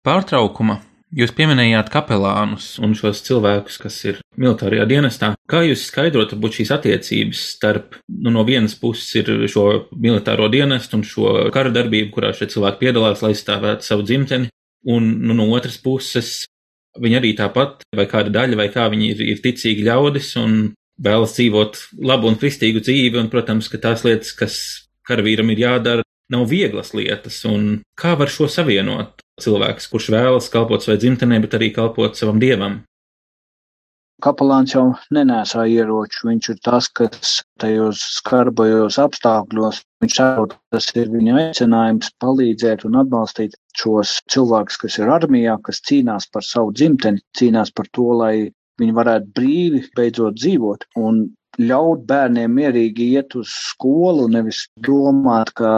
pārtraukuma 0.04 0.82
jūs 1.16 1.32
pieminējāt 1.32 1.88
kapelānus 1.94 2.74
un 2.82 2.92
šos 2.98 3.22
cilvēkus, 3.24 3.80
kas 3.80 3.96
ir 4.04 4.20
militārajā 4.36 4.84
dienestā. 4.90 5.32
Kā 5.48 5.62
jūs 5.64 5.86
skaidrot 5.88 6.34
varbūt 6.34 6.58
šīs 6.58 6.72
attiecības 6.76 7.44
starp, 7.54 7.96
nu, 8.12 8.34
no 8.34 8.44
vienas 8.44 8.76
puses 8.76 9.08
ir 9.22 9.30
šo 9.48 9.86
militāro 9.96 10.50
dienestu 10.52 11.00
un 11.00 11.06
šo 11.08 11.36
kara 11.54 11.72
darbību, 11.72 12.12
kurā 12.12 12.34
šie 12.36 12.50
cilvēki 12.52 12.82
piedalās, 12.84 13.24
lai 13.24 13.32
aizstāvētu 13.32 13.88
savu 13.88 14.04
dzimteni, 14.04 14.50
un 14.92 15.08
nu, 15.24 15.36
no 15.36 15.48
otras 15.56 15.78
puses 15.80 16.42
Viņi 17.00 17.18
arī 17.18 17.32
tāpat, 17.34 17.82
vai 17.96 18.06
kāda 18.10 18.30
daļa, 18.30 18.58
vai 18.60 18.68
kā 18.70 18.86
viņi 18.92 19.10
ir, 19.14 19.22
ir 19.34 19.42
ticīgi 19.42 19.86
ļaudis 19.88 20.34
un 20.38 20.58
vēlas 21.02 21.34
dzīvot 21.34 21.78
labu 22.06 22.30
un 22.30 22.38
kristīgu 22.38 22.82
dzīvi, 22.84 23.18
un, 23.18 23.30
protams, 23.32 23.68
ka 23.70 23.80
tās 23.82 24.04
lietas, 24.06 24.30
kas 24.38 24.56
karavīram 25.08 25.50
ir 25.50 25.64
jādara, 25.64 26.06
nav 26.30 26.46
vieglas 26.48 26.94
lietas, 26.94 27.40
un 27.48 27.82
kā 27.98 28.14
var 28.18 28.30
šo 28.32 28.46
savienot 28.48 29.24
cilvēks, 29.42 29.88
kurš 29.90 30.10
vēlas 30.14 30.50
kalpot 30.52 30.84
savai 30.84 31.00
dzimtenē, 31.02 31.40
bet 31.42 31.58
arī 31.58 31.72
kalpot 31.74 32.16
savam 32.18 32.38
dievam? 32.42 32.82
Kapelāns 34.24 34.72
jau 34.72 34.86
nenēsā 35.12 35.66
ieroču, 35.68 36.22
viņš 36.30 36.46
ir 36.54 36.60
tas, 36.64 36.86
kas 36.96 37.32
tajos 37.60 38.00
skarbajos 38.14 38.96
apstākļos, 39.02 39.82
viņš 40.00 40.14
saprot, 40.16 40.54
tas 40.72 40.86
ir 40.96 41.10
viņa 41.12 41.34
aicinājums 41.42 42.08
palīdzēt 42.24 42.86
un 42.88 42.96
atbalstīt 43.02 43.58
šos 43.76 44.14
cilvēkus, 44.32 44.78
kas 44.80 44.96
ir 45.02 45.12
armijā, 45.12 45.58
kas 45.66 45.82
cīnās 45.90 46.30
par 46.32 46.46
savu 46.46 46.72
dzimteni, 46.72 47.20
cīnās 47.36 47.74
par 47.76 47.90
to, 47.92 48.06
lai 48.22 48.34
viņi 48.80 48.96
varētu 48.96 49.28
brīvi 49.36 49.82
beidzot 49.98 50.40
dzīvot 50.40 50.88
un 51.04 51.20
ļaut 51.60 52.06
bērniem 52.08 52.56
mierīgi 52.56 53.10
iet 53.18 53.36
uz 53.38 53.52
skolu, 53.52 54.30
nevis 54.32 54.64
domāt, 54.88 55.52
ka 55.60 55.74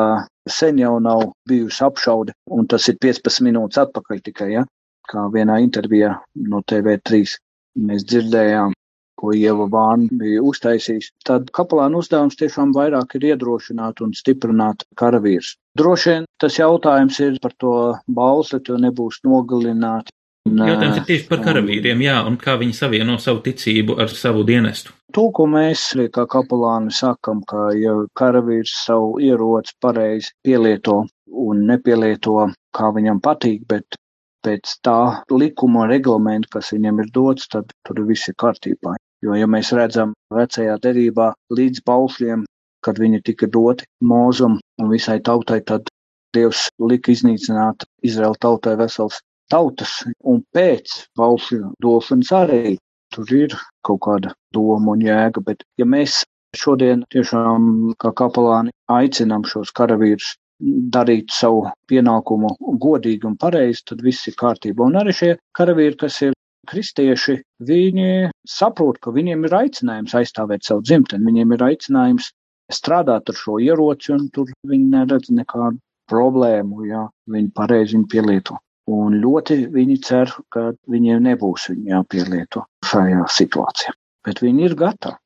sen 0.47 0.79
jau 0.79 0.95
nav 1.03 1.33
bijusi 1.51 1.83
apšaude, 1.85 2.37
un 2.55 2.71
tas 2.71 2.87
ir 2.89 3.01
15 3.03 3.43
minūtes 3.49 3.83
atpakaļ 3.83 4.23
tikai, 4.31 4.53
ja? 4.55 4.65
kā 5.11 5.27
vienā 5.35 5.59
intervijā 5.63 6.15
no 6.51 6.63
TV3 6.67 7.37
mēs 7.77 8.05
dzirdējām, 8.09 8.75
ko 9.17 9.33
Ieva 9.33 9.67
Vāna 9.73 10.09
bija 10.21 10.43
uztaisījis, 10.45 11.13
tad 11.27 11.49
kapelāna 11.57 12.03
uzdevums 12.03 12.37
tiešām 12.41 12.75
vairāk 12.77 13.17
ir 13.17 13.31
iedrošināt 13.33 14.03
un 14.05 14.13
stiprināt 14.17 14.85
karavīrus. 15.01 15.55
Droši 15.79 16.13
vien 16.13 16.29
tas 16.41 16.59
jautājums 16.59 17.21
ir 17.25 17.41
par 17.43 17.57
to 17.61 17.73
balsi, 18.09 18.61
to 18.61 18.77
nebūs 18.81 19.23
nogalināti. 19.25 20.13
Jautājums 20.47 21.01
ir 21.01 21.07
tieši 21.09 21.27
par 21.31 21.41
karavīriem, 21.43 22.05
jā, 22.05 22.21
un 22.29 22.37
kā 22.39 22.55
viņi 22.61 22.77
savieno 22.77 23.17
savu 23.19 23.41
ticību 23.43 23.97
ar 24.03 24.13
savu 24.13 24.45
dienestu. 24.47 24.95
To, 25.17 25.31
ko 25.35 25.47
mēs 25.51 25.89
kā 26.15 26.27
kapelāni 26.31 26.95
sakam, 26.95 27.41
ka 27.49 27.71
ja 27.75 27.97
karavīrs 28.19 28.75
savu 28.85 29.17
ieroci 29.23 29.75
pareizi 29.83 30.35
pielieto 30.47 31.01
un 31.27 31.65
nepielieto, 31.67 32.51
kā 32.77 32.93
viņam 32.95 33.21
patīk, 33.25 33.65
bet 33.67 33.99
pēc 34.47 34.77
tā 34.87 34.99
likuma 35.33 35.87
reglamenta, 35.91 36.57
kas 36.57 36.73
viņam 36.75 37.03
ir 37.03 37.11
dots, 37.15 37.51
tad 37.53 37.75
tur 37.87 38.05
viss 38.09 38.31
ir 38.31 38.39
kārtībā. 38.43 38.95
Jo, 39.25 39.35
ja 39.35 39.49
mēs 39.51 39.73
redzam 39.75 40.13
vecajā 40.35 40.77
derībā 40.85 41.33
līdz 41.59 41.83
paušļiem, 41.89 42.45
kad 42.87 43.01
viņi 43.03 43.23
tika 43.27 43.49
doti 43.51 43.87
mūzum 44.05 44.59
un 44.83 44.91
visai 44.93 45.19
tautai, 45.29 45.63
tad 45.67 45.91
Dievs 46.37 46.67
lika 46.83 47.15
iznīcināt 47.15 47.87
Izraēla 48.05 48.37
tautai 48.45 48.75
vesels 48.77 49.23
tautas, 49.53 49.93
un 50.21 50.43
pēc 50.53 50.93
paušļu 51.17 51.73
došanas 51.83 52.33
arī 52.37 52.77
tur 53.15 53.31
ir 53.33 53.55
kaut 53.87 54.03
kāda 54.05 54.35
doma 54.53 54.97
un 54.97 55.05
jēga, 55.07 55.41
bet 55.47 55.65
ja 55.81 55.87
mēs 55.89 56.25
šodien 56.57 57.05
tiešām 57.15 57.95
kā 58.03 58.13
kapelāni 58.21 58.75
aicinām 58.93 59.47
šos 59.49 59.73
karavīrus 59.77 60.35
darīt 60.61 61.33
savu 61.35 61.67
pienākumu 61.91 62.55
godīgi 62.81 63.29
un 63.29 63.37
pareizi, 63.41 63.85
tad 63.91 64.03
viss 64.05 64.29
ir 64.31 64.37
kārtībā. 64.41 64.87
Un 64.87 64.99
arī 65.01 65.15
šie 65.17 65.33
karavīri, 65.57 65.97
kas 66.01 66.21
ir 66.25 66.37
kristieši, 66.67 67.39
viņi 67.69 68.31
saprot, 68.49 68.99
ka 69.03 69.13
viņiem 69.15 69.45
ir 69.47 69.57
aicinājums 69.61 70.17
aizstāvēt 70.19 70.67
savu 70.67 70.83
dzimteni, 70.87 71.29
viņiem 71.29 71.55
ir 71.55 71.67
aicinājums 71.69 72.31
strādāt 72.73 73.31
ar 73.31 73.39
šo 73.39 73.61
ieroci, 73.63 74.13
un 74.17 74.29
tur 74.35 74.51
viņi 74.67 74.89
neredz 74.95 75.31
nekādu 75.31 75.79
problēmu, 76.11 76.87
ja 76.89 77.07
viņi 77.31 77.53
pareizi 77.55 77.97
viņu 77.97 78.09
pielieto. 78.11 78.59
Un 78.91 79.19
ļoti 79.19 79.65
viņi 79.75 79.97
cer, 80.07 80.33
ka 80.55 80.73
viņiem 80.91 81.25
nebūs 81.27 81.71
viņi 81.73 81.91
jāpielieto 81.91 82.63
šajā 82.87 83.25
situācijā. 83.35 83.95
Bet 84.27 84.43
viņi 84.43 84.69
ir 84.69 84.77
gatavi 84.79 85.19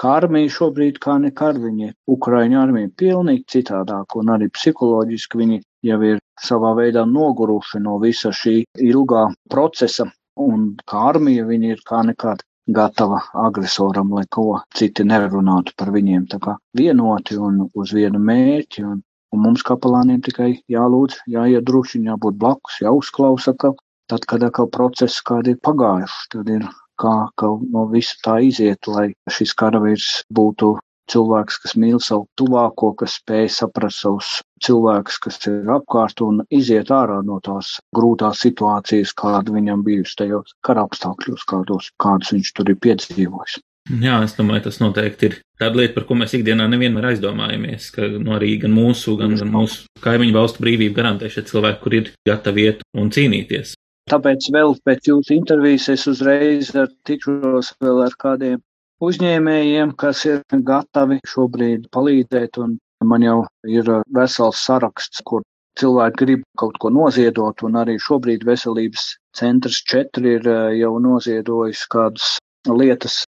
ka 0.00 0.16
armija 0.20 0.52
šobrīd 0.56 1.00
kā 1.02 1.16
nekad 1.22 1.60
viņa 1.62 1.92
Ukraiņu 2.16 2.60
armija 2.62 2.92
pilnīgi 3.02 3.44
citādāk 3.56 4.16
un 4.20 4.34
arī 4.36 4.50
psiholoģiski 4.52 5.42
viņi 5.42 5.62
jau 5.90 6.00
ir 6.10 6.20
savā 6.48 6.74
veidā 6.78 7.06
noguruši 7.08 7.80
no 7.84 7.96
visa 8.02 8.32
šī 8.42 8.58
ilgā 8.90 9.24
procesa 9.52 10.08
un 10.36 10.68
kā 10.90 11.08
armija 11.12 11.46
viņi 11.48 11.72
ir 11.76 11.82
kā 11.88 12.02
nekad 12.06 12.44
gatava 12.66 13.20
agresoram, 13.46 14.10
lai 14.10 14.24
ko 14.30 14.60
citi 14.74 15.04
nerunātu 15.06 15.74
par 15.78 15.92
viņiem. 15.94 16.26
Tā 16.32 16.40
kā 16.42 16.56
vienoti 16.76 17.38
un 17.38 17.66
uz 17.74 17.92
vienu 17.94 18.18
mērķi 18.18 18.86
un, 18.86 19.02
un 19.32 19.42
mums 19.42 19.62
kapelāniem 19.66 20.22
tikai 20.26 20.50
jālūdz, 20.72 21.22
jāiedrošina, 21.30 22.12
jābūt 22.12 22.40
blakus, 22.42 22.80
jāuzklausa, 22.82 23.54
ka 23.54 23.72
tad, 24.10 24.26
kad 24.26 24.42
atkal 24.48 24.70
process 24.72 25.22
kādi 25.22 25.54
ir 25.54 25.62
pagājuši, 25.62 26.26
tad 26.34 26.50
ir 26.58 26.66
kā, 27.00 27.14
kā 27.38 27.52
no 27.72 27.86
visa 27.92 28.18
tā 28.24 28.40
iziet, 28.44 28.88
lai 28.90 29.10
šis 29.30 29.54
karavīrs 29.58 30.10
būtu 30.34 30.76
cilvēks, 31.10 31.60
kas 31.62 31.76
mīl 31.78 32.00
savu 32.02 32.26
tuvāko, 32.38 32.92
kas 32.98 33.18
spēj 33.20 33.48
saprast 33.54 34.02
savus 34.02 34.32
cilvēkus, 34.64 35.20
kas 35.22 35.38
ir 35.46 35.70
apkārt 35.76 36.22
un 36.24 36.42
iziet 36.50 36.90
ārā 36.94 37.20
no 37.26 37.38
tās 37.44 37.76
grūtās 37.96 38.42
situācijas, 38.42 39.14
kāda 39.18 39.54
viņam 39.54 39.84
bijusi 39.86 40.18
tajos 40.22 40.56
karapstākļos, 40.66 41.46
kādos, 41.46 41.92
kādus 42.02 42.34
viņš 42.34 42.52
tur 42.58 42.74
ir 42.74 42.80
piedzīvojis. 42.82 43.60
Jā, 44.02 44.16
es 44.26 44.34
domāju, 44.34 44.64
tas 44.64 44.80
noteikti 44.82 45.28
ir 45.28 45.34
tāda 45.60 45.78
lieta, 45.78 45.94
par 45.94 46.08
ko 46.08 46.16
mēs 46.18 46.32
ikdienā 46.34 46.66
nevienmēr 46.72 47.12
aizdomājamies, 47.12 47.92
ka 47.94 48.08
no 48.18 48.34
arī 48.34 48.56
gan 48.64 48.74
mūsu, 48.74 49.14
gan, 49.20 49.36
gan 49.38 49.52
mūsu 49.52 49.86
kaimiņu 50.02 50.34
valstu 50.34 50.64
brīvību 50.64 50.96
garantē 50.96 51.30
šie 51.30 51.46
cilvēki, 51.46 51.82
kur 51.84 51.94
ir 52.00 52.10
gatavi 52.26 52.66
iet 52.66 52.82
un 52.98 53.12
cīnīties. 53.14 53.76
Tāpēc 54.10 54.44
vēl 54.54 54.76
pēc 54.86 55.08
jūsu 55.10 55.34
intervijas 55.34 55.88
es 55.90 56.04
uzreiz 56.10 56.68
ar 56.78 56.90
tikšos 57.08 57.72
vēl 57.82 58.04
ar 58.04 58.12
kādiem 58.22 58.60
uzņēmējiem, 59.02 59.94
kas 59.98 60.20
ir 60.28 60.44
gatavi 60.68 61.16
šobrīd 61.26 61.88
palīdzēt, 61.96 62.60
un 62.62 62.76
man 63.12 63.24
jau 63.26 63.40
ir 63.66 63.90
vesels 64.18 64.60
saraksts, 64.68 65.24
kur 65.26 65.42
cilvēki 65.80 66.20
grib 66.20 66.44
kaut 66.62 66.78
ko 66.84 66.92
noziedot, 66.94 67.64
un 67.66 67.80
arī 67.80 67.96
šobrīd 68.04 68.46
veselības 68.46 69.08
centrs 69.40 69.80
4 69.90 70.30
ir 70.36 70.46
eh, 70.54 70.76
jau 70.84 70.92
noziedojis 71.02 71.82
kādas 71.90 72.36
lietas 72.70 73.24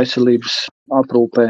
veselības 0.00 0.58
aprūpē, 1.02 1.46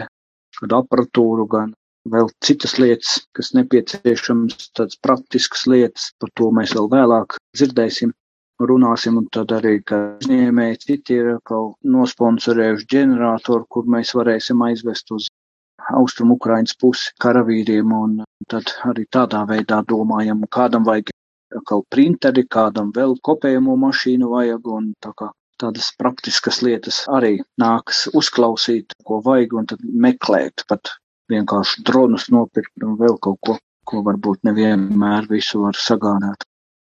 kādu 0.60 0.78
aparatūru, 0.82 1.48
gan 1.56 1.72
vēl 2.12 2.28
citas 2.44 2.76
lietas, 2.76 3.16
kas 3.32 3.54
nepieciešams, 3.56 4.70
tādas 4.76 5.00
praktiskas 5.00 5.64
lietas, 5.64 6.12
par 6.20 6.36
to 6.36 6.52
mēs 6.60 6.76
vēl 6.76 6.92
vēlāk 6.92 7.40
dzirdēsim 7.56 8.12
runāsim, 8.60 9.18
un 9.20 9.26
tad 9.32 9.52
arī, 9.52 9.80
ka 9.84 9.98
uzņēmēji 10.20 10.78
citi 10.84 11.18
ir 11.20 11.32
kaut 11.44 11.76
nosponsorējuši 11.84 12.88
ģeneratoru, 12.94 13.66
kur 13.68 13.90
mēs 13.96 14.14
varēsim 14.16 14.62
aizvest 14.68 15.12
uz 15.12 15.28
austrumu 15.92 16.36
Ukrainas 16.40 16.74
pusi 16.80 17.12
karavīriem, 17.22 17.92
un 17.92 18.22
tad 18.50 18.72
arī 18.88 19.06
tādā 19.12 19.44
veidā 19.48 19.82
domājam, 19.86 20.42
kādam 20.50 20.86
vajag 20.88 21.12
kaut 21.68 21.86
printeri, 21.92 22.46
kādam 22.50 22.90
vēl 22.96 23.16
kopējumu 23.22 23.76
mašīnu 23.84 24.30
vajag, 24.32 24.66
un 24.78 24.92
tā 25.04 25.12
kā 25.16 25.30
tādas 25.60 25.92
praktiskas 25.98 26.60
lietas 26.64 27.04
arī 27.18 27.38
nākas 27.60 28.06
uzklausīt, 28.12 28.96
ko 29.06 29.20
vajag, 29.24 29.54
un 29.56 29.70
tad 29.72 29.84
meklēt, 29.84 30.66
pat 30.68 30.96
vienkārši 31.32 31.84
dronus 31.86 32.28
nopirkt 32.32 32.84
un 32.84 32.98
vēl 33.00 33.18
kaut 33.22 33.40
ko, 33.46 33.56
ko 33.86 34.02
varbūt 34.06 34.44
nevienmēr 34.48 35.28
visu 35.30 35.62
var 35.62 35.78
sagādāt. 35.78 36.44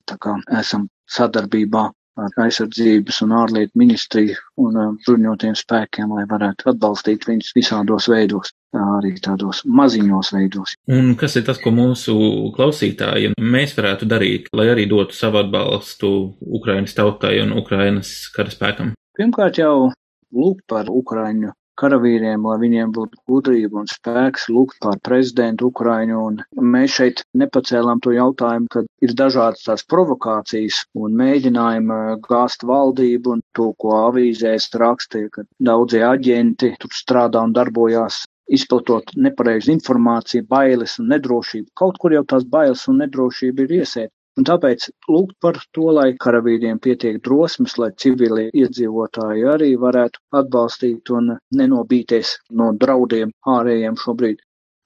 Tā 0.10 0.17
kā 0.21 0.36
esam 0.60 0.88
sadarbībā 1.15 1.89
ar 2.19 2.45
aizsardzības 2.45 3.22
un 3.26 3.34
ārlietu 3.39 3.80
ministriju 3.80 4.38
un 4.63 4.78
um, 4.80 4.95
bruņotiem 5.06 5.56
spēkiem, 5.58 6.12
lai 6.17 6.26
varētu 6.30 6.72
atbalstīt 6.74 7.28
viņus 7.30 7.54
visādos 7.56 8.10
veidos, 8.12 8.52
arī 8.76 9.13
tādos 9.24 9.62
maziņos 9.65 10.34
veidos. 10.36 10.76
Un 10.91 11.13
kas 11.19 11.38
ir 11.39 11.45
tas, 11.48 11.62
ko 11.63 11.74
mūsu 11.76 12.15
klausītāji 12.58 13.34
mēs 13.39 13.76
varētu 13.78 14.10
darīt, 14.10 14.50
lai 14.56 14.67
arī 14.74 14.88
dotu 14.91 15.15
savu 15.17 15.41
atbalstu 15.43 16.12
Ukrainas 16.60 16.98
tautai 16.98 17.38
un 17.45 17.56
Ukrainas 17.62 18.12
karaspēkam? 18.36 18.93
Pirmkārt 19.19 19.62
jau 19.62 19.89
lūgt 20.36 20.67
par 20.69 20.91
Ukraiņu 20.91 21.54
karavīriem, 21.81 22.45
lai 22.49 22.57
viņiem 22.63 22.93
būtu 22.95 23.21
gudrība 23.29 23.81
un 23.81 23.89
spēks 23.91 24.47
lūgt 24.53 24.79
par 24.85 24.99
prezidentu 25.05 25.69
Ukraiņu. 25.71 26.21
Un 26.29 26.41
mēs 26.75 26.97
šeit 26.99 27.23
nepacēlām 27.41 28.01
to 28.05 28.15
jautājumu, 28.15 28.69
ka 28.73 28.83
ir 29.05 29.15
dažādas 29.21 29.65
tās 29.67 29.85
provokācijas 29.93 30.81
un 30.95 31.15
mēģinājumi 31.19 32.01
gāzt 32.27 32.65
valdību 32.71 33.37
un 33.37 33.45
to, 33.57 33.71
ko 33.81 33.95
avīzēs 34.09 34.69
rakstīja, 34.83 35.31
ka 35.37 35.47
daudzie 35.71 36.03
aģenti 36.07 36.75
tur 36.81 36.99
strādā 37.03 37.45
un 37.47 37.55
darbojās 37.55 38.23
izplatot 38.49 39.13
nepareizu 39.15 39.73
informāciju, 39.75 40.47
bailes 40.49 40.97
un 41.01 41.11
nedrošību. 41.13 41.69
Kaut 41.81 41.99
kur 42.01 42.15
jau 42.15 42.23
tās 42.33 42.45
bailes 42.55 42.85
un 42.91 43.03
nedrošība 43.03 43.65
ir 43.65 43.75
iesēt. 43.81 44.11
Un 44.39 44.45
tāpēc 44.47 44.86
lūgt 45.12 45.34
par 45.43 45.58
to, 45.75 45.89
lai 45.95 46.12
karavīriem 46.23 46.78
pietiek 46.84 47.17
drosmes, 47.28 47.73
lai 47.82 47.89
civilie 48.04 48.45
iedzīvotāji 48.62 49.41
arī 49.54 49.73
varētu 49.82 50.21
atbalstīt 50.41 51.12
un 51.17 51.34
nenobīties 51.62 52.32
no 52.62 52.69
draudiem 52.84 53.34
ārējiem 53.56 53.97
šobrīd. 54.04 54.39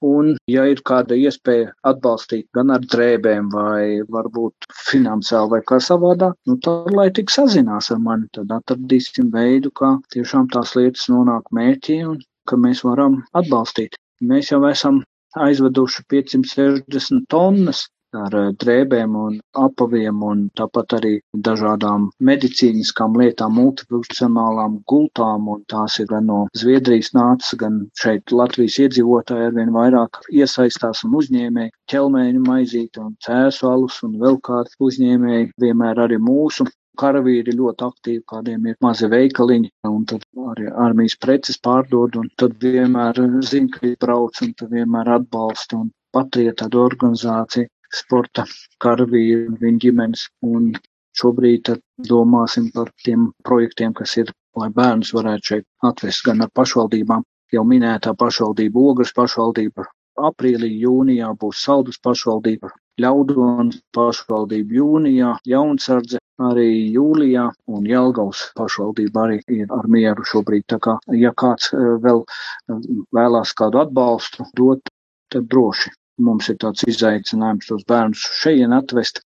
Un, 0.08 0.32
ja 0.50 0.64
ir 0.72 0.82
kāda 0.90 1.14
iespēja 1.14 1.70
atbalstīt 1.92 2.48
gan 2.58 2.74
ar 2.74 2.82
drēbēm, 2.94 3.46
vai 3.54 4.02
varbūt 4.16 4.66
finansiāli, 4.90 5.52
vai 5.54 5.62
kā 5.70 5.78
savādāk, 5.86 6.34
nu 6.50 6.58
tad, 6.66 6.90
lai 6.98 7.06
tik 7.14 7.30
sazinās 7.30 7.92
ar 7.94 8.02
mani, 8.10 8.26
tad 8.34 8.50
atradīsim 8.58 9.30
veidu, 9.38 9.70
kā 9.80 9.94
tiešām 10.16 10.50
tās 10.56 10.74
lietas 10.74 11.06
nonāk 11.14 11.54
mērķī 11.54 12.02
un 12.10 12.18
ka 12.50 12.58
mēs 12.66 12.82
varam 12.90 13.22
atbalstīt. 13.38 13.94
Mēs 14.20 14.50
jau 14.50 14.64
esam 14.68 15.04
aizveduši 15.46 16.08
560 16.10 17.30
tonnas 17.30 17.86
ar 18.20 18.36
eh, 18.40 18.50
drēbēm 18.64 19.16
un 19.20 19.38
apaviem 19.64 20.22
un 20.28 20.44
tāpat 20.60 20.96
arī 20.98 21.12
dažādām 21.48 22.08
medicīniskām 22.30 23.18
lietām, 23.20 23.56
multifunkcionālām 23.58 24.78
gultām, 24.90 25.48
un 25.54 25.64
tās 25.70 25.98
ir 26.02 26.10
gan 26.12 26.28
no 26.30 26.40
Zviedrijas 26.60 27.12
nācis, 27.16 27.58
gan 27.60 27.82
šeit 28.00 28.32
Latvijas 28.32 28.78
iedzīvotāji 28.86 29.50
arvien 29.50 29.74
vairāk 29.74 30.22
iesaistās 30.32 31.04
un 31.08 31.18
uzņēmēji 31.20 31.74
ķelmēņu 31.92 32.46
maizīti 32.46 33.02
un 33.02 33.12
cēsu 33.26 33.68
alus 33.70 34.00
un 34.06 34.16
vēl 34.22 34.40
kādi 34.48 34.78
uzņēmēji, 34.88 35.52
vienmēr 35.66 36.06
arī 36.06 36.20
mūsu 36.22 36.66
karavīri 37.00 37.54
ļoti 37.58 37.86
aktīvi, 37.88 38.22
kādiem 38.30 38.68
ir 38.70 38.76
mazi 38.84 39.08
veikaliņi, 39.10 39.70
un 39.90 40.04
tad 40.10 40.24
arī 40.52 40.70
armijas 40.86 41.16
preces 41.24 41.58
pārdod, 41.66 42.18
un 42.20 42.30
tad 42.40 42.56
vienmēr 42.62 43.18
zina, 43.50 43.72
ka 43.74 43.86
ir 43.90 43.96
brauc, 44.04 44.40
un 44.46 44.54
tad 44.60 44.74
vienmēr 44.76 45.10
atbalsta 45.18 45.80
un 45.80 45.90
patriet 46.14 46.60
tādu 46.62 46.84
organizāciju, 46.84 47.70
sporta 47.94 48.44
karavīri 48.84 49.48
un 49.48 49.58
viņa 49.60 49.82
ģimenes, 49.84 50.26
un 50.46 50.72
šobrīd 51.20 51.74
domāsim 52.10 52.70
par 52.74 52.90
tiem 53.04 53.28
projektiem, 53.46 53.94
kas 53.94 54.16
ir, 54.22 54.32
lai 54.58 54.70
bērnus 54.74 55.14
varētu 55.14 55.50
šeit 55.52 55.66
atvest 55.90 56.24
gan 56.26 56.42
ar 56.46 56.50
pašvaldībām, 56.54 57.22
jau 57.54 57.64
minētā 57.68 58.14
pašvaldība, 58.18 58.86
Ogres 58.90 59.14
pašvaldība, 59.16 59.86
aprīlī, 60.30 60.70
jūnijā 60.86 61.30
būs 61.40 61.62
Saldus 61.66 62.00
pašvaldība, 62.02 62.70
Ļaudonas 63.02 63.80
pašvaldība 63.94 64.76
jūnijā, 64.78 65.32
Jaunsardze 65.50 66.20
arī 66.42 66.68
jūlijā 66.94 67.48
un 67.70 67.86
Jelgavas 67.86 68.44
pašvaldība 68.58 69.24
arī 69.26 69.40
ir 69.56 69.72
ar 69.74 69.88
mieru 69.90 70.26
šobrīd. 70.26 70.66
Tā 70.70 70.78
kā, 70.82 70.96
ja 71.18 71.32
kāds 71.34 71.72
eh, 71.74 71.90
vēl 72.04 72.22
eh, 72.22 72.80
vēlās 73.14 73.54
kādu 73.58 73.82
atbalstu 73.82 74.46
dot, 74.58 74.90
tad 75.30 75.50
droši. 75.50 75.90
Mums 76.22 76.48
ir 76.52 76.58
tāds 76.62 76.84
izaicinājums 76.86 77.66
tos 77.70 77.82
bērnus 77.88 78.22
šeit 78.40 78.70
atvest, 78.76 79.20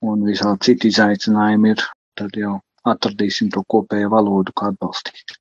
un 0.00 0.24
visādi 0.24 0.70
citi 0.70 0.88
izaicinājumi 0.92 1.74
ir, 1.74 1.84
tad 2.16 2.36
jau 2.38 2.56
atradīsim 2.88 3.50
to 3.52 3.62
kopējo 3.68 4.08
valodu, 4.12 4.54
kā 4.56 4.72
atbalstīt. 4.72 5.36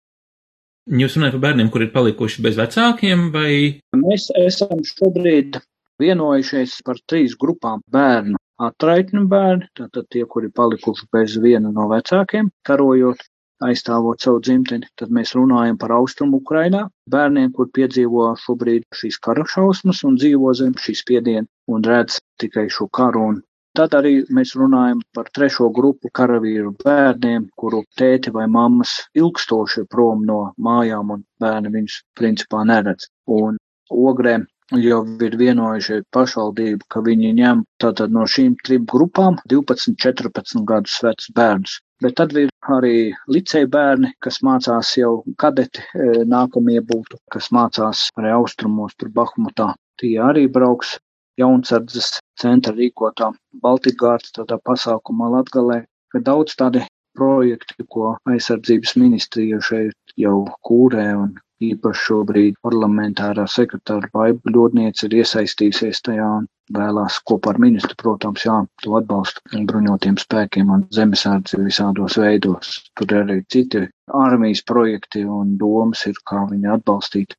Jūs 0.92 1.16
runājat 1.16 1.38
par 1.38 1.44
bērniem, 1.46 1.70
kur 1.72 1.86
ir 1.86 1.94
palikuši 1.94 2.44
bez 2.44 2.58
vecākiem, 2.60 3.30
vai 3.34 3.52
Mēs 3.96 4.28
esam 4.42 4.82
šobrīd 4.84 5.62
vienojušies 6.02 6.80
par 6.86 7.00
trīs 7.08 7.38
grupām 7.40 7.84
bērnu. 7.94 8.40
Atraitņu 8.62 9.24
bērni, 9.30 9.70
tātad 9.78 10.06
tie, 10.14 10.26
kuri 10.30 10.52
palikuši 10.54 11.08
bez 11.14 11.38
viena 11.42 11.72
no 11.74 11.88
vecākiem, 11.90 12.52
karojot, 12.68 13.24
aizstāvot 13.68 14.24
savu 14.24 14.42
dzimteni, 14.46 14.90
tad 15.00 15.14
mēs 15.18 15.36
runājam 15.38 15.78
par 15.82 15.94
austrumu 16.00 16.42
Ukrainā, 16.42 16.88
bērniem, 17.14 17.54
kur 17.58 17.70
piedzīvo 17.78 18.32
šobrīd 18.46 18.88
šīs 19.02 19.22
kara 19.28 19.46
šausmas 19.54 20.04
un 20.08 20.18
dzīvo 20.22 20.56
zem 20.62 20.76
šīs 20.86 21.06
spiediena 21.06 21.48
un 21.72 21.88
redz 21.88 22.20
tikai 22.42 22.68
šo 22.74 22.90
karu 23.00 23.30
un 23.30 23.42
Tad 23.80 23.94
arī 23.96 24.10
mēs 24.36 24.50
runājam 24.60 25.00
par 25.16 25.30
trešo 25.32 25.70
grupu 25.76 26.10
karavīru 26.20 26.74
bērniem, 26.84 27.46
kuru 27.56 27.86
tēti 28.00 28.34
vai 28.38 28.44
mammas 28.52 28.98
ilgstoši 29.16 29.86
prom 29.94 30.26
no 30.28 30.40
mājām 30.68 31.14
un 31.16 31.22
bērni 31.40 31.72
viņus 31.78 31.96
principā 32.20 32.66
neredz. 32.68 33.08
Un 33.32 33.62
ogrēm 34.10 34.44
jau 34.84 35.00
ir 35.28 35.40
vienojušies 35.40 36.04
pašvaldību, 36.18 36.84
ka 36.92 37.06
viņi 37.08 37.32
ņem 37.40 37.64
tātad 37.84 38.12
no 38.12 38.28
šīm 38.36 38.60
trim 38.68 38.84
grupām 38.92 39.40
12, 39.56 39.96
14 40.04 40.68
gadus 40.68 41.00
vecus 41.08 41.32
bērnus. 41.40 41.80
Bet 42.04 42.20
tad 42.20 42.36
ir 42.36 42.51
arī 42.70 43.14
liceja 43.28 43.68
bērni, 43.68 44.12
kas 44.22 44.42
mācās 44.46 44.94
jau 44.98 45.24
kadeti, 45.42 45.84
e, 45.96 46.24
nākamie 46.26 46.80
būtu, 46.82 47.18
kas 47.32 47.50
mācās 47.52 48.10
arī 48.18 48.34
austrumos, 48.36 48.94
tur 48.98 49.10
Bahmutā. 49.10 49.74
Tie 50.02 50.18
arī 50.22 50.48
brauks 50.48 50.98
jaunsardzes 51.42 52.20
centra 52.40 52.74
rīkotā 52.74 53.32
Baltikgārds 53.62 54.34
tādā 54.38 54.60
pasākumā 54.66 55.30
Latgalē, 55.38 55.84
ka 56.12 56.20
daudz 56.20 56.56
tādi 56.60 56.84
projekti, 57.18 57.86
ko 57.90 58.16
aizsardzības 58.30 58.96
ministrija 58.96 59.60
šeit 59.62 60.16
jau 60.18 60.46
kūrē 60.68 61.08
un 61.18 61.34
īpaši 61.68 62.04
šobrīd 62.08 62.58
parlamentārā 62.66 63.46
sekretāra 63.56 64.10
Baiba 64.14 64.54
ļodniece 64.56 65.08
ir 65.08 65.18
iesaistījusies 65.22 66.02
tajā 66.08 66.30
un 66.40 66.48
vēlās 66.78 67.20
kopā 67.28 67.54
ar 67.54 67.60
ministru, 67.64 67.98
protams, 68.04 68.46
jā, 68.48 68.58
to 68.84 68.96
atbalstu 69.00 69.64
bruņotiem 69.70 70.18
spēkiem 70.22 70.72
un 70.76 70.88
zemesardzi 70.96 71.60
visādos 71.62 72.18
veidos. 72.22 72.78
Tur 73.00 73.18
arī 73.24 73.42
citi 73.52 73.86
armijas 74.24 74.64
projekti 74.68 75.26
un 75.28 75.58
domas 75.62 76.06
ir, 76.10 76.20
kā 76.28 76.46
viņi 76.52 76.74
atbalstīt 76.78 77.38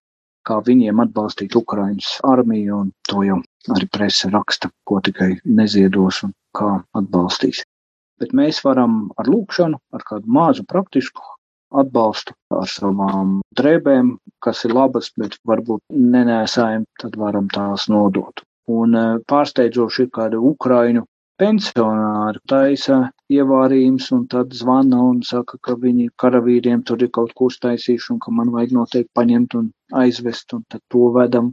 kā 0.49 0.59
viņiem 0.67 1.03
atbalstīt 1.05 1.57
Ukraiņas 1.59 2.17
armiju, 2.27 2.79
un 2.85 2.89
to 3.09 3.23
jau 3.27 3.39
arī 3.77 3.89
prese 3.95 4.31
raksta, 4.33 4.71
ko 4.89 4.99
tikai 5.07 5.37
neziedos 5.59 6.23
un 6.27 6.35
kā 6.59 6.73
atbalstīs. 6.99 7.63
Bet 8.21 8.35
mēs 8.39 8.61
varam 8.67 9.05
ar 9.19 9.31
lūkšanu, 9.31 9.79
ar 9.95 10.05
kādu 10.09 10.31
mazu 10.39 10.67
praktisku 10.69 11.23
atbalstu, 11.81 12.35
ar 12.55 12.69
savām 12.71 13.41
drēbēm, 13.59 14.17
kas 14.45 14.65
ir 14.67 14.75
labas, 14.77 15.11
bet 15.19 15.39
varbūt 15.49 15.83
nenēsājam, 15.93 16.85
tad 17.01 17.17
varam 17.21 17.49
tās 17.53 17.89
nodot. 17.93 18.45
Un 18.73 18.95
eh, 18.99 19.17
pārsteidzoši 19.29 20.07
ir 20.07 20.13
kāda 20.15 20.41
Ukraiņu 20.53 21.05
pensionāri 21.43 22.39
taisa 22.51 22.99
ievārījums 23.33 24.11
un 24.15 24.27
tad 24.31 24.53
zvana 24.55 25.01
un 25.09 25.23
saka, 25.27 25.59
ka 25.67 25.75
viņi 25.85 26.13
karavīriem 26.23 26.85
tur 26.87 27.03
ir 27.03 27.11
kaut 27.17 27.33
ko 27.39 27.49
uztaisījuši 27.51 28.13
un 28.15 28.21
ka 28.23 28.35
man 28.37 28.53
vajag 28.55 28.77
noteikti 28.77 29.11
paņemt 29.19 29.59
un 29.59 29.73
aizvest 30.05 30.55
un 30.59 30.65
tad 30.69 30.85
to 30.93 31.11
vedam. 31.17 31.53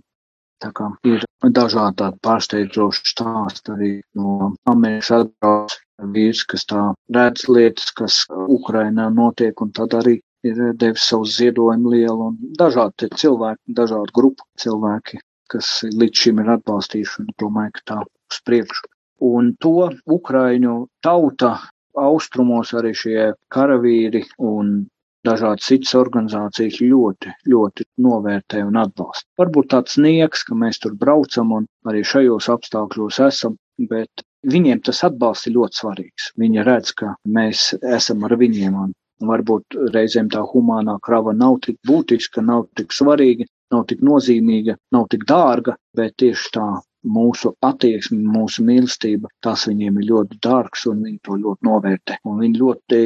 Tā 0.60 0.74
kā 0.76 0.90
ir 1.08 1.24
dažādi 1.56 2.02
tādi 2.02 2.20
pārsteidzoši 2.28 3.12
stāsti 3.14 3.76
arī 3.76 3.92
no 4.20 4.52
Amerikas 4.68 5.14
atbrauc 5.22 5.78
vīrs, 6.16 6.44
kas 6.50 6.66
tā 6.70 6.84
redz 7.16 7.48
lietas, 7.50 7.92
kas 7.96 8.22
Ukrainā 8.30 9.10
notiek 9.14 9.62
un 9.62 9.74
tad 9.76 9.96
arī 10.00 10.20
ir 10.48 10.62
devis 10.80 11.10
savu 11.12 11.28
ziedojumu 11.28 11.96
lielu 11.96 12.30
un 12.32 12.38
dažādi 12.60 13.10
cilvēki, 13.16 13.76
dažādu 13.82 14.16
grupu 14.16 14.48
cilvēki, 14.64 15.20
kas 15.52 15.82
līdz 15.84 16.24
šim 16.24 16.40
ir 16.44 16.56
atbalstījuši 16.56 17.26
un 17.26 17.36
domāju, 17.44 17.76
ka 17.80 17.86
tā 17.94 18.00
uz 18.06 18.42
priekšu 18.48 18.88
un 19.20 19.54
to 19.60 19.90
Ukraiņu 20.08 20.76
tauta 21.04 21.58
austrumos 22.00 22.72
arī 22.78 22.94
šie 22.96 23.34
karavīri 23.54 24.24
un 24.38 24.88
dažādas 25.28 25.68
citas 25.68 25.96
organizācijas 26.00 26.80
ļoti, 26.80 27.34
ļoti 27.52 27.86
novērtē 28.06 28.64
un 28.64 28.80
atbalsta. 28.80 29.28
Varbūt 29.42 29.72
tāds 29.74 29.98
nieks, 30.00 30.46
ka 30.48 30.56
mēs 30.56 30.80
tur 30.80 30.96
braucam 30.96 31.52
un 31.58 31.68
arī 31.90 32.06
šajos 32.08 32.48
apstākļos 32.56 33.20
esam, 33.28 33.58
bet 33.92 34.24
viņiem 34.48 34.82
tas 34.86 35.04
atbalsts 35.08 35.50
ir 35.50 35.58
ļoti 35.58 35.82
svarīgs. 35.82 36.32
Viņi 36.40 36.66
redz, 36.68 36.94
ka 36.96 37.14
mēs 37.38 37.74
esam 37.84 38.24
ar 38.28 38.36
viņiem 38.40 38.76
un 38.84 38.94
varbūt 39.30 39.80
reizēm 39.94 40.30
tā 40.32 40.44
humānā 40.48 40.98
krava 41.04 41.34
nav 41.36 41.60
tik 41.66 41.80
būtiska, 41.88 42.44
nav 42.46 42.68
tik 42.80 42.96
svarīga, 42.96 43.48
nav 43.74 43.86
tik 43.90 44.04
nozīmīga, 44.06 44.78
nav 44.96 45.10
tik 45.12 45.26
dārga, 45.28 45.76
bet 45.96 46.16
tieši 46.22 46.54
tā 46.56 46.68
mūsu 47.04 47.54
attieksme, 47.64 48.20
mūsu 48.20 48.64
mīlestība, 48.68 49.30
tas 49.44 49.68
viņiem 49.68 50.00
ir 50.00 50.10
ļoti 50.10 50.40
dārgs 50.44 50.86
un 50.92 51.04
viņi 51.06 51.20
to 51.24 51.38
ļoti 51.44 51.68
novērtē. 51.68 52.18
Un 52.28 52.42
viņi 52.44 52.60
ļoti 52.60 53.00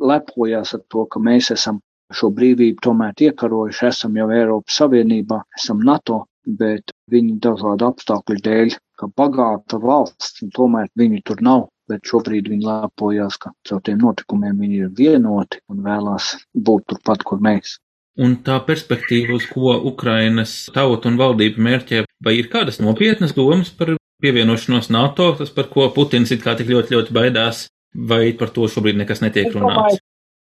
lepojās 0.00 0.74
ar 0.76 0.82
to, 0.88 1.06
ka 1.06 1.22
mēs 1.24 1.50
esam 1.56 1.80
šo 2.12 2.32
brīvību 2.34 2.82
tomēr 2.84 3.24
iekarojuši, 3.28 3.86
esam 3.86 4.16
jau 4.18 4.28
Eiropas 4.34 4.80
Savienībā, 4.80 5.40
esam 5.56 5.84
NATO, 5.86 6.24
bet 6.46 6.94
viņi 7.10 7.38
dažādu 7.44 7.90
apstākļu 7.90 8.40
dēļ, 8.46 8.74
ka 8.98 9.08
bagāta 9.16 9.80
valsts, 9.82 10.42
un 10.44 10.52
tomēr 10.56 10.90
viņi 10.98 11.22
tur 11.24 11.42
nav. 11.44 11.68
Bet 11.90 12.06
šobrīd 12.06 12.46
viņi 12.52 12.66
lepojās, 12.68 13.36
ka 13.42 13.50
caur 13.66 13.80
tiem 13.82 13.98
notikumiem 13.98 14.60
viņi 14.62 14.82
ir 14.84 14.90
vienoti 14.94 15.58
un 15.72 15.80
vēlās 15.82 16.36
būt 16.54 16.86
turpat, 16.92 17.24
kur 17.26 17.40
mēs. 17.42 17.78
un 18.20 18.36
tā 18.44 18.58
perspektīva, 18.66 19.38
uz 19.38 19.46
ko 19.48 19.72
Ukrainas 19.88 20.68
tauta 20.74 21.08
un 21.08 21.16
valdība 21.16 21.62
mērķē, 21.66 22.04
vai 22.22 22.34
ir 22.36 22.50
kādas 22.52 22.78
nopietnas 22.82 23.32
domas 23.32 23.70
par 23.70 23.94
pievienošanos 24.20 24.90
NATO, 24.92 25.32
tas 25.38 25.50
par 25.50 25.70
ko 25.72 25.88
Putins 25.94 26.30
it 26.30 26.44
kā 26.44 26.54
tik 26.58 26.68
ļoti, 26.68 26.94
ļoti 26.94 27.16
baidās, 27.16 27.68
vai 27.94 28.32
par 28.36 28.52
to 28.54 28.68
šobrīd 28.68 29.00
nekas 29.00 29.24
netiek 29.24 29.50
runāts? 29.54 30.02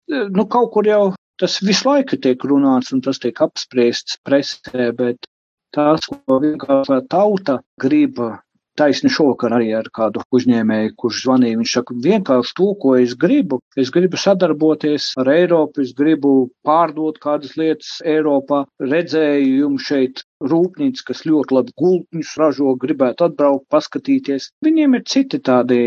nu, 0.07 0.45
kaut 0.45 0.71
kur 0.73 0.87
jau 0.87 1.03
tas 1.41 1.57
visu 1.65 1.89
laiku 1.89 2.17
tiek 2.21 2.41
runāts 2.47 2.93
un 2.95 3.01
tas 3.05 3.19
tiek 3.21 3.39
apspriests 3.41 4.19
presē, 4.25 4.91
bet 4.95 5.27
tās, 5.75 6.09
ko 6.09 6.39
vienkārši 6.43 7.03
tauta 7.11 7.59
grib 7.81 8.21
taisni 8.75 9.09
šovakar 9.11 9.55
arī 9.55 9.69
ar 9.77 9.87
kādu 9.95 10.23
uzņēmēju, 10.35 10.93
kurš 10.99 11.21
zvanīja. 11.25 11.59
Viņš 11.61 11.75
saka, 11.77 11.95
vienkārši 12.05 12.55
to, 12.59 12.67
ko 12.81 12.95
es 12.99 13.15
gribu. 13.19 13.59
Es 13.79 13.91
gribu 13.95 14.19
sadarboties 14.19 15.11
ar 15.21 15.31
Eiropu, 15.31 15.85
es 15.85 15.93
gribu 15.97 16.33
pārdot 16.67 17.19
kādas 17.23 17.55
lietas 17.59 17.95
Eiropā. 18.03 18.65
Redzēju 18.83 19.55
jums 19.61 19.87
šeit 19.87 20.25
rūpnīca, 20.43 21.07
kas 21.07 21.23
ļoti 21.29 21.59
labi 21.59 21.75
gultņus 21.81 22.35
ražo, 22.41 22.75
gribētu 22.81 23.29
atbraukt, 23.29 23.67
paskatīties. 23.71 24.51
Viņiem 24.65 24.99
ir 24.99 25.07
citi 25.09 25.39
tādi 25.39 25.81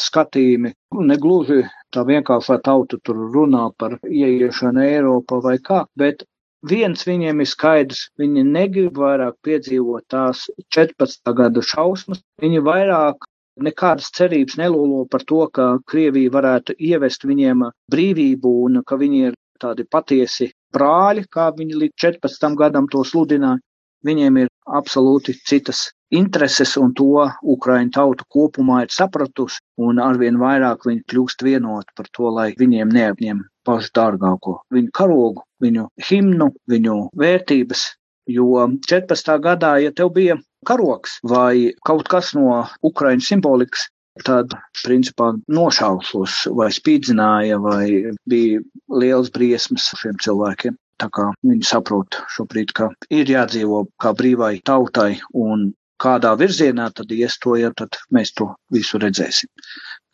skatījumi. 0.00 0.72
Negluži 1.04 1.64
tā 1.92 2.06
vienkārši, 2.08 2.56
tauta 2.64 2.98
tur 3.04 3.26
runā 3.34 3.66
par 3.78 3.98
ieiešanu 4.08 4.80
Eiropā 4.86 5.42
vai 5.44 5.58
kā, 5.60 5.84
bet 6.00 6.24
viens 6.70 7.04
viņiem 7.06 7.42
ir 7.44 7.48
skaidrs, 7.50 8.08
viņi 8.20 8.44
negrib 8.48 8.98
vairāk 9.00 9.36
piedzīvot 9.46 10.06
tās 10.12 10.46
14. 10.76 11.32
gada 11.36 11.62
šausmas, 11.62 12.22
viņi 12.42 12.62
vairāk 12.64 13.28
nekādas 13.62 14.10
cerības 14.16 14.56
nelūlo 14.58 15.04
par 15.10 15.22
to, 15.28 15.44
ka 15.54 15.66
Krievija 15.90 16.32
varētu 16.34 16.74
ievest 16.78 17.26
viņiem 17.28 17.68
brīvību 17.92 18.54
un 18.66 18.82
ka 18.86 18.98
viņi 19.00 19.20
ir 19.28 19.36
tādi 19.62 19.86
patiesi 19.86 20.50
brāļi, 20.74 21.26
kā 21.30 21.50
viņi 21.54 21.78
līdz 21.82 22.06
14 22.06 22.58
gadam 22.58 22.88
to 22.90 23.04
sludināja. 23.06 23.62
Viņiem 24.04 24.36
ir 24.42 24.48
absolūti 24.68 25.34
citas 25.48 25.86
intereses, 26.14 26.76
un 26.80 26.92
to 26.98 27.24
Ukraiņu 27.54 27.94
tauta 27.96 28.26
kopumā 28.30 28.82
ir 28.84 28.92
sapratusi, 28.94 29.60
un 29.80 30.00
arvien 30.02 30.38
vairāk 30.40 30.86
viņi 30.88 31.04
kļūst 31.10 31.44
vienoti 31.46 31.96
par 31.96 32.10
to, 32.16 32.30
lai 32.36 32.48
viņiem 32.60 32.92
neapņem 32.94 33.42
pašu 33.66 33.92
dārgāko- 33.98 34.58
viņu 34.76 34.92
karogu, 34.98 35.44
viņu 35.64 35.88
himnu, 36.08 36.50
viņu 36.70 36.98
vērtības. 37.24 37.86
Jo 38.28 38.68
14. 38.88 39.38
gadā, 39.38 39.74
ja 39.82 39.90
tev 39.92 40.12
bija 40.14 40.38
karoks 40.64 41.18
vai 41.24 41.72
kaut 41.84 42.08
kas 42.08 42.32
no 42.34 42.62
Ukraiņu 42.82 43.26
simbolikas, 43.26 43.88
tad, 44.24 44.54
principā, 44.84 45.32
nošauslos 45.48 46.46
vai 46.54 46.70
spīdzināja, 46.70 47.58
vai 47.60 48.14
bija 48.30 48.62
liels 48.88 49.30
briesmas 49.34 49.90
šiem 49.98 50.16
cilvēkiem. 50.22 50.76
Tā 51.00 51.08
kā 51.14 51.30
viņi 51.42 51.66
saprot 51.66 52.20
šobrīd, 52.36 52.74
ka 52.76 52.90
ir 53.10 53.30
jādzīvo 53.30 53.86
kā 54.00 54.12
brīvai 54.16 54.58
tautai 54.64 55.16
un 55.34 55.72
kādā 56.00 56.34
virzienā 56.38 56.90
tad 56.94 57.10
ies 57.14 57.38
to, 57.42 57.56
ja 57.58 57.72
tad 57.76 57.98
mēs 58.14 58.34
to 58.38 58.52
visu 58.74 59.00
redzēsim. 59.02 59.50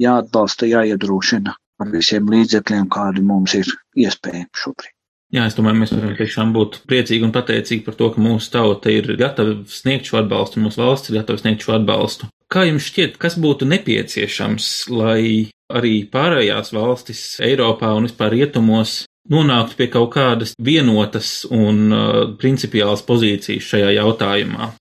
Jāatbalsta, 0.00 0.68
jāiedrošina 0.70 1.56
ar 1.80 1.92
visiem 1.92 2.28
līdzekļiem, 2.30 2.88
kādi 2.92 3.24
mums 3.24 3.56
ir 3.58 3.68
iespējami 3.96 4.48
šobrīd. 4.62 4.94
Jā, 5.30 5.44
es 5.46 5.54
domāju, 5.54 5.78
mēs 5.78 5.92
varam 5.94 6.16
tiešām 6.18 6.50
būt 6.56 6.80
priecīgi 6.90 7.22
un 7.22 7.32
pateicīgi 7.34 7.84
par 7.86 7.94
to, 7.98 8.08
ka 8.10 8.22
mūsu 8.22 8.50
tauta 8.50 8.90
ir 8.90 9.12
gatava 9.18 9.60
sniegt 9.70 10.08
šo 10.10 10.18
atbalstu, 10.24 10.62
mūsu 10.64 10.82
valsts 10.82 11.12
ir 11.12 11.20
gatava 11.20 11.38
sniegt 11.38 11.62
šo 11.62 11.76
atbalstu. 11.76 12.26
Kā 12.50 12.64
jums 12.66 12.88
šķiet, 12.90 13.14
kas 13.22 13.36
būtu 13.38 13.68
nepieciešams, 13.70 14.66
lai 14.90 15.52
arī 15.70 15.92
pārējās 16.10 16.72
valstis 16.74 17.22
Eiropā 17.46 17.92
un 17.94 18.08
vispār 18.08 18.34
rietumos 18.34 19.04
nonāktu 19.30 19.78
pie 19.78 19.88
kaut 19.92 20.12
kādas 20.14 20.54
vienotas 20.58 21.44
un 21.50 21.88
uh, 21.94 22.20
principiālas 22.40 23.04
pozīcijas 23.06 23.68
šajā 23.72 23.94
jautājumā? 23.98 24.72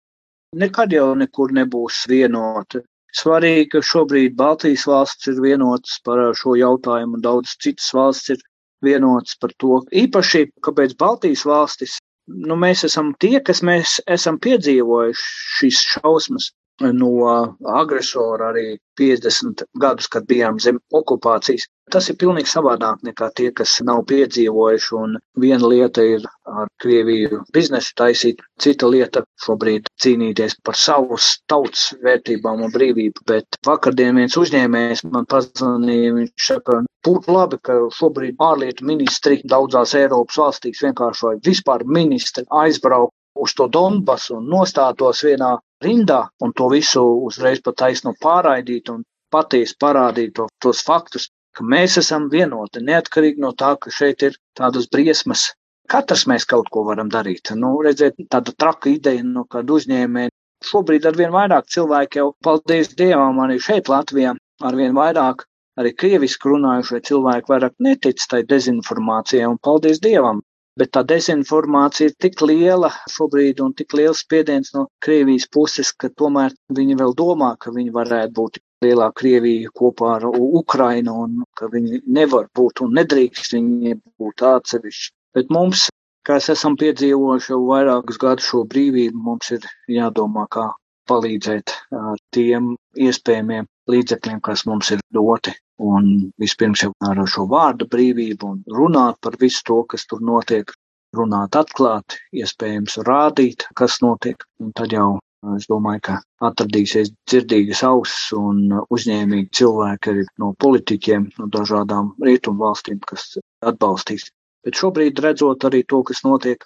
Nekad 0.60 0.94
jau 0.94 1.12
nekur 1.18 1.54
nebūs 1.54 2.06
vienota. 2.10 2.82
Svarīgi, 3.16 3.70
ka 3.74 3.82
šobrīd 3.86 4.36
Baltijas 4.38 4.86
valsts 4.90 5.30
ir 5.32 5.40
vienotas 5.42 5.98
par 6.06 6.22
šo 6.38 6.54
jautājumu, 6.58 7.18
un 7.18 7.26
daudzas 7.26 7.58
citas 7.62 7.90
valsts 7.94 8.36
ir 8.36 8.44
vienotas 8.86 9.38
par 9.42 9.54
to. 9.62 9.82
Īpaši, 10.04 10.46
kāpēc 10.66 10.94
Baltijas 11.00 11.46
valstis, 11.50 11.98
nu, 12.30 12.58
mēs 12.60 12.86
esam 12.86 13.16
tie, 13.22 13.40
kas 13.46 13.64
mēs 13.66 13.98
esam 14.06 14.38
piedzīvojuši 14.42 15.30
šīs 15.58 15.82
šausmas 15.96 16.52
no 16.80 17.58
agresora 17.80 18.52
arī 18.54 18.78
50 19.00 19.64
gadus, 19.80 20.08
kad 20.12 20.26
bijām 20.28 20.60
zem 20.60 20.80
okupācijas. 20.94 21.68
Tas 21.90 22.10
ir 22.12 22.18
pilnīgi 22.22 22.52
savādāk 22.52 23.02
nekā 23.08 23.30
tie, 23.36 23.50
kas 23.56 23.80
nav 23.86 24.04
piedzīvojuši, 24.12 24.90
un 25.00 25.16
viena 25.42 25.70
lieta 25.72 26.04
ir 26.06 26.26
ar 26.46 26.68
Krieviju 26.84 27.42
biznesu 27.56 27.96
taisīt, 27.98 28.44
cita 28.62 28.88
lieta 28.88 29.24
šobrīd 29.46 29.90
cīnīties 30.04 30.60
par 30.64 30.78
savus 30.78 31.32
tautas 31.50 31.88
vērtībām 32.04 32.62
un 32.68 32.74
brīvību. 32.76 33.26
Bet 33.32 33.60
vakardien 33.66 34.20
viens 34.22 34.38
uzņēmējs 34.38 35.06
man 35.10 35.26
pazvanīja, 35.32 36.14
viņš 36.20 36.50
saka, 36.52 36.84
būtu 37.08 37.34
labi, 37.34 37.62
ka 37.64 37.80
šobrīd 37.98 38.38
ārlietu 38.44 38.86
ministri 38.86 39.42
daudzās 39.46 39.96
Eiropas 39.98 40.38
valstīs 40.44 40.84
vienkārši 40.86 41.26
vai 41.26 41.36
vispār 41.50 41.88
ministri 41.88 42.46
aizbrauk 42.64 43.16
uz 43.40 43.56
to 43.56 43.70
Donbasu 43.72 44.38
un 44.38 44.50
nostātos 44.52 45.24
vienā 45.26 45.56
rindā 45.84 46.20
un 46.44 46.54
to 46.54 46.70
visu 46.74 47.04
uzreiz 47.28 47.62
pat 47.66 47.78
taisno 47.84 48.14
pārraidīt 48.26 48.92
un 48.94 49.04
patiesi 49.32 49.78
parādīt 49.84 50.34
to, 50.40 50.48
tos 50.64 50.82
faktus, 50.86 51.30
ka 51.56 51.66
mēs 51.74 51.98
esam 52.02 52.28
vienoti, 52.34 52.84
neatkarīgi 52.90 53.44
no 53.46 53.54
tā, 53.62 53.76
ka 53.82 53.94
šeit 53.94 54.26
ir 54.28 54.38
tādas 54.58 54.90
briesmas. 54.92 55.50
Katrs 55.90 56.28
mēs 56.30 56.46
kaut 56.46 56.70
ko 56.74 56.84
varam 56.86 57.10
darīt. 57.10 57.50
Nu, 57.58 57.72
redzēt, 57.86 58.20
tāda 58.30 58.54
traka 58.64 58.92
ideja 58.92 59.26
no 59.26 59.46
kāda 59.50 59.78
uzņēmēja. 59.80 60.34
Šobrīd 60.70 61.08
arvien 61.10 61.32
vairāk 61.34 61.70
cilvēki 61.74 62.20
jau, 62.20 62.28
paldies 62.46 62.92
Dievam, 63.00 63.40
arī 63.46 63.58
šeit 63.64 63.90
Latvijā, 63.90 64.36
arvien 64.70 64.94
vairāk 64.98 65.46
arī 65.80 65.94
krieviski 65.96 66.52
runājušie 66.52 67.00
cilvēki 67.10 67.54
vairāk 67.54 67.76
netic 67.86 68.22
tai 68.30 68.44
dezinformācijai 68.54 69.48
un 69.48 69.58
paldies 69.64 70.02
Dievam 70.04 70.44
bet 70.80 70.94
tā 70.96 71.04
dezinformācija 71.12 72.10
ir 72.10 72.16
tik 72.24 72.42
liela 72.46 72.90
šobrīd 73.12 73.62
un 73.66 73.76
tik 73.78 73.96
liels 74.00 74.24
spiediens 74.24 74.74
no 74.76 74.88
Krievijas 75.06 75.48
puses, 75.56 75.92
ka 75.92 76.10
tomēr 76.22 76.56
viņi 76.80 76.98
vēl 77.02 77.16
domā, 77.20 77.54
ka 77.60 77.74
viņi 77.76 77.94
varētu 77.96 78.36
būt 78.40 78.60
lielā 78.86 79.10
Krievija 79.20 79.72
kopā 79.76 80.16
ar 80.18 80.28
Ukrainu 80.32 81.16
un 81.26 81.40
ka 81.60 81.70
viņi 81.72 82.04
nevar 82.20 82.48
būt 82.56 82.84
un 82.86 82.96
nedrīkst 83.00 83.56
viņi 83.58 83.98
būt 84.22 84.46
atsevišķi. 84.54 85.12
Bet 85.38 85.52
mums, 85.54 85.88
kas 86.28 86.50
esam 86.54 86.78
piedzīvojuši 86.80 87.54
jau 87.54 87.64
vairākus 87.68 88.22
gadus 88.22 88.48
šo 88.52 88.64
brīvību, 88.72 89.26
mums 89.30 89.52
ir 89.56 89.68
jādomā, 89.92 90.48
kā 90.56 90.70
palīdzēt 91.10 91.76
ar 91.98 92.18
tiem 92.36 92.76
iespējamiem 92.96 93.68
līdzekļiem, 93.94 94.42
kas 94.46 94.66
mums 94.70 94.92
ir 94.96 95.02
doti. 95.16 95.54
Un 95.80 96.10
vispirms 96.42 96.84
jau 96.84 96.92
ar 97.08 97.22
šo 97.32 97.46
vārdu 97.52 97.88
brīvību 97.92 98.52
un 98.54 98.62
runāt 98.76 99.20
par 99.24 99.38
visu 99.40 99.64
to, 99.68 99.80
kas 99.94 100.06
tur 100.10 100.22
notiek, 100.26 100.72
runāt 101.16 101.56
atklāti, 101.58 102.20
iespējams 102.42 103.00
rādīt, 103.08 103.66
kas 103.80 104.00
notiek. 104.04 104.44
Un 104.60 104.74
tad 104.76 104.94
jau 104.94 105.18
es 105.56 105.70
domāju, 105.72 106.02
ka 106.10 106.18
atradīsies 106.50 107.14
dzirdīgas 107.30 107.84
ausis 107.88 108.34
un 108.36 108.82
uzņēmīgi 108.92 109.54
cilvēki 109.56 110.12
arī 110.14 110.26
no 110.44 110.52
politiķiem, 110.60 111.30
no 111.40 111.48
dažādām 111.54 112.12
rietumu 112.26 112.66
valstīm, 112.66 113.00
kas 113.08 113.38
atbalstīs. 113.64 114.28
Bet 114.66 114.76
šobrīd 114.76 115.22
redzot 115.24 115.64
arī 115.70 115.86
to, 115.88 116.04
kas 116.04 116.26
notiek 116.28 116.66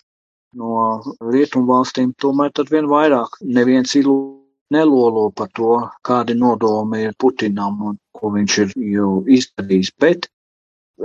no 0.57 1.01
rietumu 1.21 1.69
valstīm, 1.69 2.13
tomēr 2.17 2.53
tad 2.57 2.73
vien 2.73 2.89
vairāk 2.89 3.37
neviens 3.45 3.93
ilu 3.99 4.17
nelolo 4.75 5.29
par 5.37 5.49
to, 5.57 5.73
kādi 6.07 6.35
nodomi 6.37 7.03
ir 7.07 7.17
Putinam 7.19 7.81
un 7.89 7.97
ko 8.17 8.31
viņš 8.35 8.57
ir 8.63 8.77
jau 8.95 9.11
izdarījis. 9.37 9.91
Bet 10.03 10.29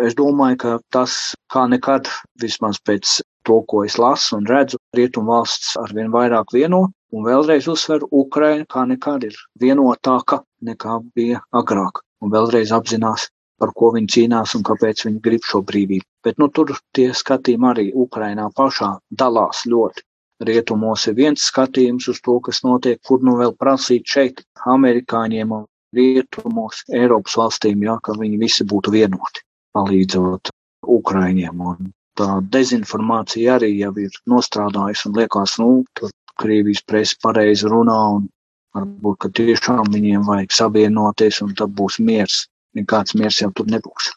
es 0.04 0.16
domāju, 0.18 0.60
ka 0.64 0.76
tas 0.94 1.16
kā 1.52 1.66
nekad, 1.70 2.10
vismaz 2.42 2.80
pēc 2.84 3.18
to, 3.48 3.62
ko 3.70 3.84
es 3.88 3.96
lasu 3.98 4.36
un 4.38 4.46
redzu, 4.50 4.80
rietumvalsts 4.96 5.76
arvien 5.80 6.12
vairāk 6.14 6.54
vieno. 6.56 6.86
Un 7.16 7.24
vēlreiz 7.24 7.64
uzsver, 7.72 8.02
Ukraina 8.12 8.66
kā 8.68 8.84
nekad 8.88 9.24
ir 9.24 9.36
vienotāka 9.62 10.42
nekā 10.68 10.98
bija 11.16 11.40
agrāk. 11.56 12.02
Un 12.20 12.34
vēlreiz 12.34 12.74
apzinās, 12.76 13.30
par 13.58 13.72
ko 13.78 13.92
viņi 13.94 14.12
cīnās 14.14 14.52
un 14.58 14.66
kāpēc 14.68 15.06
viņi 15.06 15.22
grib 15.24 15.46
šo 15.50 15.62
brīvību. 15.70 16.04
Bet 16.26 16.36
nu, 16.42 16.50
tur 16.52 16.74
tie 16.96 17.08
skatījumi 17.16 17.70
arī 17.70 17.86
Ukrainā 18.04 18.50
pašā 18.58 18.90
dalās 19.22 19.64
ļoti. 19.72 20.04
Rietumos 20.46 21.08
ir 21.10 21.16
viens 21.18 21.48
skatījums 21.50 22.06
uz 22.12 22.20
to, 22.22 22.36
kas 22.46 22.62
notiek, 22.62 23.00
kur 23.02 23.24
nu 23.26 23.34
vēl 23.40 23.56
prasīt 23.58 24.06
šeit 24.06 24.44
amerikāņiem 24.70 25.54
un 25.56 25.64
rietumos 25.96 26.84
Eiropas 26.94 27.34
valstīm, 27.40 27.82
jā, 27.82 27.96
ka 28.04 28.14
viņi 28.18 28.38
visi 28.38 28.66
būtu 28.68 28.92
vienoti, 28.94 29.42
palīdzot 29.74 30.52
Ukraiņiem. 30.98 31.64
Un 31.72 31.90
tā 32.18 32.38
dezinformācija 32.54 33.58
arī 33.58 33.72
jau 33.80 33.92
ir 33.98 34.14
nostrādājusi 34.30 35.08
un 35.10 35.18
liekas, 35.18 35.58
nu, 35.62 35.72
tur 35.98 36.14
Krievijas 36.38 36.84
presa 36.86 37.18
pareizi 37.22 37.66
runā 37.66 37.98
un 38.14 38.28
varbūt, 38.76 39.18
ka 39.24 39.32
tiešām 39.40 39.90
viņiem 39.90 40.22
vajag 40.28 40.54
savienoties 40.54 41.42
un 41.42 41.54
tad 41.58 41.74
būs 41.74 41.98
miers. 41.98 42.44
Nekāds 42.78 43.16
miers 43.18 43.40
jau 43.42 43.50
tur 43.56 43.66
nebūs. 43.66 44.12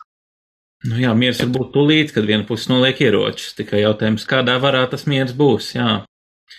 Nu 0.85 0.97
jā, 0.97 1.13
miers 1.17 1.39
var 1.41 1.49
būt 1.55 1.73
tūlīt, 1.75 2.13
kad 2.13 2.25
viena 2.29 2.45
puse 2.45 2.69
noliek 2.69 2.97
ieročus. 3.01 3.55
Tikai 3.57 3.83
jautājums, 3.83 4.25
kādā 4.29 4.57
varā 4.61 4.83
tas 4.89 5.07
miers 5.09 5.33
būs. 5.37 5.73
Jā. 5.77 6.03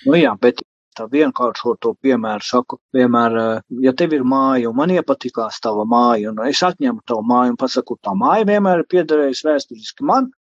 Nu 0.07 0.18
jā, 0.18 0.35
bet 0.40 0.62
tā 0.96 1.07
vienkāršo 1.09 1.74
to 1.81 1.94
piemēru 2.05 2.44
saku, 2.44 2.78
vienmēr, 2.96 3.38
ja 3.85 3.92
tev 3.96 4.16
ir 4.16 4.24
māja 4.28 4.70
un 4.70 4.76
man 4.76 4.92
iepatikās 4.92 5.61
tava 5.64 5.87
māja, 5.88 6.33
un 6.33 6.42
es 6.48 6.62
atņemu 6.66 7.05
tavu 7.09 7.24
māju 7.28 7.55
un 7.55 7.59
pasaku, 7.61 7.96
tā 8.05 8.14
māja 8.18 8.48
vienmēr 8.48 8.83
ir 8.83 8.90
piederējusi 8.94 9.48
vēsturiski 9.48 10.09
man, 10.09 10.31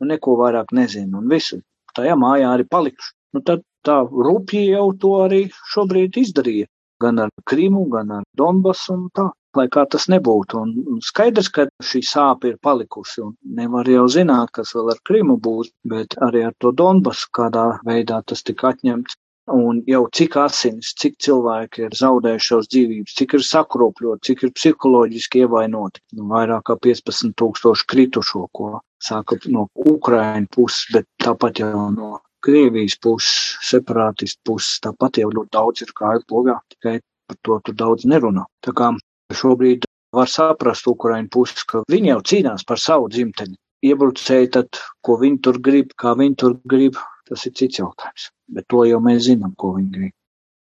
un 0.00 0.12
neko 0.12 0.36
vairāk 0.40 0.74
nezinu, 0.76 1.22
un 1.22 1.30
visu. 1.32 1.62
Tajā 1.96 2.16
mājā 2.16 2.52
arī 2.54 2.66
palikšu. 2.68 3.12
Nu 3.36 3.42
tad 3.44 3.64
tā 3.86 3.98
rupji 4.04 4.66
jau 4.70 4.90
to 5.00 5.12
arī 5.26 5.42
šobrīd 5.72 6.16
izdarīja, 6.20 6.68
gan 7.00 7.20
ar 7.24 7.32
Krimu, 7.48 7.86
gan 7.92 8.12
ar 8.18 8.26
Donbasu 8.36 8.96
un 8.96 9.06
tā 9.16 9.30
lai 9.58 9.66
kā 9.72 9.84
tas 9.94 10.08
nebūtu. 10.12 10.60
Un 10.62 11.00
skaidrs, 11.04 11.50
ka 11.54 11.66
šī 11.90 12.02
sāpe 12.06 12.52
ir 12.52 12.60
palikusi, 12.62 13.22
un 13.24 13.34
nevar 13.58 13.88
jau 13.88 14.06
zināt, 14.10 14.52
kas 14.56 14.74
vēl 14.76 14.94
ar 14.94 15.02
Krimu 15.08 15.38
būs, 15.42 15.72
bet 15.88 16.16
arī 16.28 16.46
ar 16.48 16.54
to 16.58 16.72
Donbasu 16.72 17.28
kādā 17.38 17.66
veidā 17.88 18.22
tas 18.26 18.42
tika 18.42 18.72
atņemts. 18.72 19.18
Un 19.52 19.80
jau 19.90 20.04
cik 20.14 20.36
asinis, 20.38 20.92
cik 21.02 21.16
cilvēki 21.24 21.88
ir 21.88 21.96
zaudējuši 21.98 22.48
savas 22.48 22.68
dzīvības, 22.70 23.14
cik 23.18 23.32
ir 23.34 23.42
sakropļoti, 23.48 24.22
cik 24.28 24.44
ir 24.46 24.52
psiholoģiski 24.54 25.42
ievainoti. 25.42 26.02
Nu, 26.14 26.28
vairāk 26.30 26.62
kā 26.70 26.76
15 26.86 27.34
tūkstoši 27.42 27.88
kritušo, 27.90 28.44
ko 28.54 28.68
sāka 29.02 29.40
no 29.50 29.66
Ukraiņu 29.74 30.46
puses, 30.54 30.86
bet 30.94 31.08
tāpat 31.24 31.58
jau 31.58 31.88
no 31.90 32.20
Krievijas 32.42 32.94
puses, 33.02 33.58
separātistu 33.66 34.40
puses, 34.46 34.78
tāpat 34.86 35.18
jau 35.18 35.30
ļoti 35.34 35.52
daudz 35.58 35.82
ir 35.84 35.90
kāju 35.98 36.22
plogā, 36.30 36.56
tikai 36.74 37.00
par 37.26 37.38
to 37.42 37.58
tur 37.66 37.76
daudz 37.82 38.06
nerunā. 38.06 38.46
Tā 38.62 38.74
kā 38.78 38.92
Šobrīd 39.36 39.86
var 40.16 40.30
saprast 40.30 40.88
Ukraiņu 40.90 41.30
pusi, 41.32 41.66
ka 41.68 41.82
viņi 41.90 42.12
jau 42.12 42.22
cīnās 42.32 42.64
par 42.68 42.80
savu 42.80 43.08
dzimteni. 43.12 43.56
Iebrucēji 43.82 44.50
tad, 44.54 44.78
ko 45.02 45.16
viņi 45.18 45.40
tur 45.42 45.58
grib, 45.58 45.94
kā 45.98 46.12
viņi 46.18 46.36
tur 46.38 46.58
grib, 46.68 46.98
tas 47.28 47.46
ir 47.48 47.54
cits 47.58 47.80
jautājums. 47.80 48.28
Bet 48.52 48.68
to 48.70 48.84
jau 48.86 49.00
mēs 49.02 49.24
zinām, 49.26 49.56
ko 49.58 49.74
viņi 49.78 49.90
grib. 49.96 50.12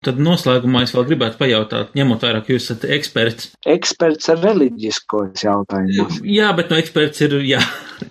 Tad 0.02 0.18
noslēgumā 0.18 0.80
es 0.82 0.92
vēl 0.96 1.04
gribētu 1.12 1.38
pajautāt, 1.38 1.92
ņemot 1.94 2.24
vērā, 2.26 2.40
ka 2.42 2.50
jūs 2.50 2.64
esat 2.66 2.88
eksperts. 2.90 3.52
Eksperts 3.70 4.32
ar 4.32 4.40
reliģiskos 4.42 5.44
jautājumos. 5.44 6.18
Jā, 6.26 6.48
bet 6.58 6.72
no 6.72 6.78
eksperts 6.82 7.22
ir, 7.22 7.36
jā, 7.46 7.60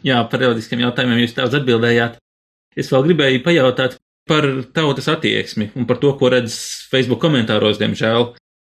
jā 0.07 0.21
par 0.31 0.39
reliģiskiem 0.39 0.85
jautājumiem 0.85 1.19
jūs 1.25 1.35
daudz 1.35 1.57
atbildējāt. 1.59 2.15
Es 2.79 2.91
vēl 2.93 3.09
gribēju 3.09 3.43
pajautāt 3.43 3.99
par 4.31 4.47
tautas 4.71 5.09
attieksmi 5.11 5.73
un 5.75 5.87
par 5.89 5.99
to, 5.99 6.13
ko 6.15 6.31
redz 6.31 6.55
Facebook 6.91 7.19
komentāros, 7.23 7.79
diemžēl, 7.81 8.29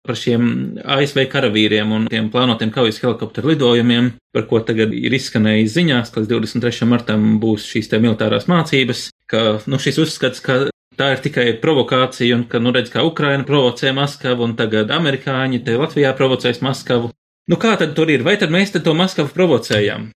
par 0.07 0.17
šiem 0.19 0.79
ASV 0.85 1.27
karavīriem 1.33 1.93
un 1.95 2.07
tiem 2.11 2.31
plānotiem 2.33 2.71
kaujas 2.75 3.01
helikopteru 3.03 3.53
lidojumiem, 3.53 4.13
par 4.35 4.47
ko 4.51 4.63
tagad 4.65 4.95
ir 4.97 5.15
izskanējis 5.19 5.75
ziņās, 5.75 6.13
ka 6.15 6.23
līdz 6.23 6.35
23. 6.35 6.89
martam 6.89 7.29
būs 7.43 7.67
šīs 7.69 7.91
te 7.91 8.01
militārās 8.03 8.49
mācības, 8.51 9.09
ka, 9.31 9.45
nu, 9.69 9.81
šis 9.83 10.01
uzskats, 10.05 10.43
ka 10.45 10.67
tā 10.99 11.13
ir 11.15 11.23
tikai 11.25 11.47
provokācija 11.63 12.37
un 12.39 12.45
ka, 12.51 12.61
nu, 12.63 12.73
redz, 12.75 12.93
kā 12.95 13.05
Ukraina 13.07 13.47
provocē 13.49 13.93
Maskavu 13.97 14.47
un 14.49 14.57
tagad 14.59 14.93
amerikāņi 14.95 15.63
te 15.67 15.77
Latvijā 15.79 16.15
provocēs 16.19 16.63
Maskavu. 16.65 17.13
Nu, 17.49 17.57
kā 17.61 17.77
tad 17.81 17.95
tur 17.97 18.11
ir? 18.13 18.25
Vai 18.27 18.37
tad 18.41 18.53
mēs 18.53 18.75
te 18.75 18.83
to 18.85 18.95
Maskavu 18.97 19.33
provocējam? 19.35 20.11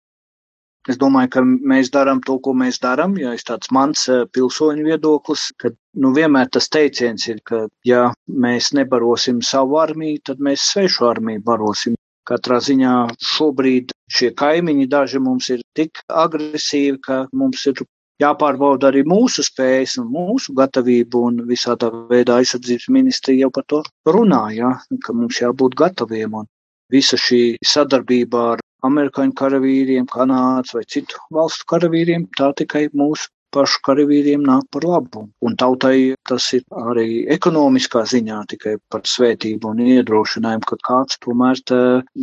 Es 0.91 0.99
domāju, 0.99 1.29
ka 1.37 1.43
mēs 1.47 1.93
darām 1.95 2.21
to, 2.27 2.39
ko 2.43 2.53
mēs 2.59 2.81
darām. 2.83 3.15
Ja 3.21 3.33
ir 3.37 3.43
tāds 3.47 3.71
mans 3.75 4.09
eh, 4.11 4.25
pilsoņu 4.35 4.87
viedoklis, 4.89 5.51
ka 5.63 5.71
nu, 6.03 6.11
vienmēr 6.17 6.51
tas 6.51 6.67
teiciens 6.75 7.29
ir, 7.29 7.39
ka 7.47 7.67
ja 7.87 8.09
mēs 8.27 8.73
nebarosim 8.75 9.43
savu 9.47 9.79
armiju, 9.79 10.19
tad 10.27 10.43
mēs 10.43 10.67
svešu 10.73 11.07
armiju 11.13 11.45
barosim. 11.47 11.95
Katrā 12.27 12.59
ziņā 12.63 12.95
šobrīd 13.35 13.95
šie 14.11 14.31
kaimiņi 14.39 14.89
daži 14.91 15.23
mums 15.23 15.49
ir 15.55 15.63
tik 15.79 16.03
agresīvi, 16.07 16.99
ka 17.03 17.25
mums 17.35 17.65
ir 17.71 17.83
jāpārbauda 18.23 18.91
arī 18.91 19.03
mūsu 19.09 19.43
spējas 19.47 19.97
un 20.03 20.11
mūsu 20.15 20.55
gatavību, 20.59 21.23
un 21.29 21.41
visā 21.49 21.75
tā 21.79 21.91
veidā 22.11 22.41
aizsardzības 22.43 22.89
ministrija 22.95 23.47
jau 23.47 23.53
par 23.55 23.67
to 23.71 23.83
runā, 24.07 24.43
ja, 24.55 24.75
ka 25.07 25.15
mums 25.15 25.41
jābūt 25.43 25.79
gataviem. 25.79 26.43
Un 26.43 26.51
visa 26.93 27.19
šī 27.19 27.43
sadarbība 27.67 28.45
ar 28.53 28.63
amerikāņu 28.87 29.37
karavīriem, 29.39 30.09
Kanādas 30.11 30.75
vai 30.77 30.83
citu 30.95 31.21
valstu 31.35 31.69
karavīriem, 31.73 32.27
tā 32.39 32.53
tikai 32.59 32.89
mūsu 32.97 33.31
pašu 33.53 33.83
karavīriem 33.87 34.45
nāk 34.49 34.65
par 34.73 34.87
labu. 34.89 35.27
Un 35.45 35.57
tautai 35.61 36.15
tas 36.29 36.49
ir 36.57 36.65
arī 36.93 37.07
ekonomiskā 37.37 38.05
ziņā 38.13 38.41
tikai 38.55 38.77
par 38.93 39.05
svētību 39.15 39.75
un 39.75 39.85
iedrošinājumu, 39.85 40.69
ka 40.71 40.81
kāds 40.89 41.21
tomēr 41.25 41.61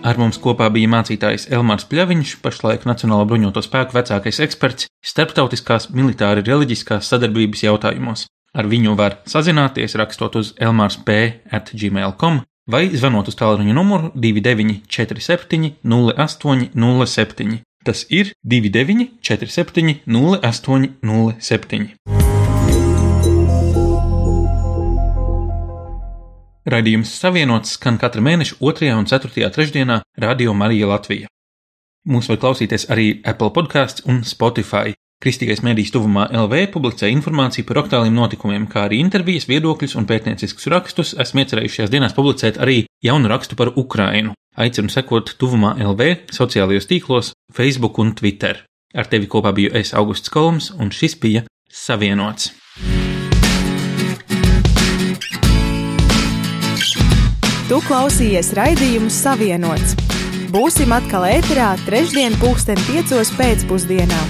Ar 0.05 0.19
mums 0.21 0.37
kopā 0.37 0.67
bija 0.69 0.91
mācītājs 0.93 1.47
Elmārs 1.57 1.87
Pļaviņš, 1.89 2.35
pašlaik 2.45 2.83
Nacionālo 2.85 3.25
bruņoto 3.31 3.63
spēku 3.65 3.97
vecākais 3.97 4.43
eksperts 4.45 4.91
starptautiskās 5.01 5.89
militāri 5.97 6.45
reliģiskās 6.45 7.09
sadarbības 7.09 7.65
jautājumos. 7.65 8.27
Ar 8.55 8.69
viņu 8.71 8.95
var 9.01 9.17
sazināties 9.27 9.97
rakstot 9.99 10.37
uz 10.39 10.53
elmārsp.gmail.com 10.61 12.43
vai 12.71 12.85
zvanot 12.93 13.33
uz 13.33 13.39
tālruņa 13.41 13.77
numuru 13.77 14.13
2947 14.15 15.81
0807. 15.83 17.63
Tas 17.85 18.05
ir 18.13 18.33
2947 18.45 20.05
0807. 20.09 22.24
Raidījums 26.65 27.11
Savienots 27.21 27.75
skan 27.77 27.99
katra 28.01 28.23
mēneša 28.25 28.57
2. 28.57 28.87
un 28.97 29.05
4. 29.05 29.49
trešdienā 29.53 29.99
Radio 30.17 30.55
Marija 30.57 30.87
Latvija. 30.89 31.29
Mūs 32.09 32.31
var 32.31 32.39
klausīties 32.41 32.87
arī 32.89 33.19
Apple 33.21 33.51
podkāsts 33.53 34.07
un 34.09 34.23
Spotify. 34.25 34.95
Kristīgais 35.21 35.61
mēdījis 35.65 35.93
tuvumā 35.93 36.25
LV 36.33 36.71
publicē 36.73 37.11
informāciju 37.13 37.69
par 37.69 37.83
aktuāliem 37.83 38.17
notikumiem, 38.17 38.65
kā 38.73 38.87
arī 38.89 39.03
intervijas, 39.05 39.45
viedokļus 39.49 39.97
un 40.01 40.09
pētnieciskus 40.09 40.71
rakstus. 40.73 41.13
Esmu 41.21 41.45
iecerējis 41.45 41.77
šajās 41.77 41.93
dienās 41.93 42.17
publicēt 42.17 42.61
arī 42.65 42.87
jaunu 43.05 43.29
rakstu 43.29 43.61
par 43.61 43.75
Ukrainu. 43.77 44.33
Aicinu 44.57 44.89
sekot 44.89 45.37
tuvumā 45.37 45.77
LV 45.85 46.33
sociālajos 46.33 46.89
tīklos, 46.89 47.35
Facebook 47.53 48.01
un 48.01 48.17
Twitter. 48.17 48.65
Ar 48.97 49.13
tevi 49.13 49.29
kopā 49.29 49.53
biju 49.53 49.77
es 49.77 49.93
Augusts 49.93 50.33
Kolms, 50.33 50.73
un 50.81 50.89
šis 50.89 51.21
bija 51.21 51.45
Savienots. 51.69 52.55
Tu 57.75 57.81
klausījies 57.89 58.53
raidījumu 58.55 59.09
Savienots. 59.11 59.97
Būsim 60.55 60.93
atkal 60.95 61.25
ēterā 61.27 61.73
trešdien, 61.83 62.37
pulksten 62.39 62.79
piecos 62.87 63.33
pēcpusdienā. 63.35 64.21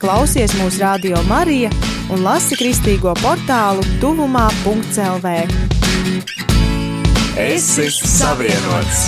Klausies 0.00 0.54
mūsu 0.56 0.80
radio 0.80 1.20
Marija 1.28 1.68
un 2.08 2.24
lasi 2.24 2.56
kristīgo 2.56 3.12
portālu 3.20 3.84
tuvumā.clv. 4.00 5.34
Es 7.36 7.68
esmu 7.84 8.14
savienots! 8.16 9.04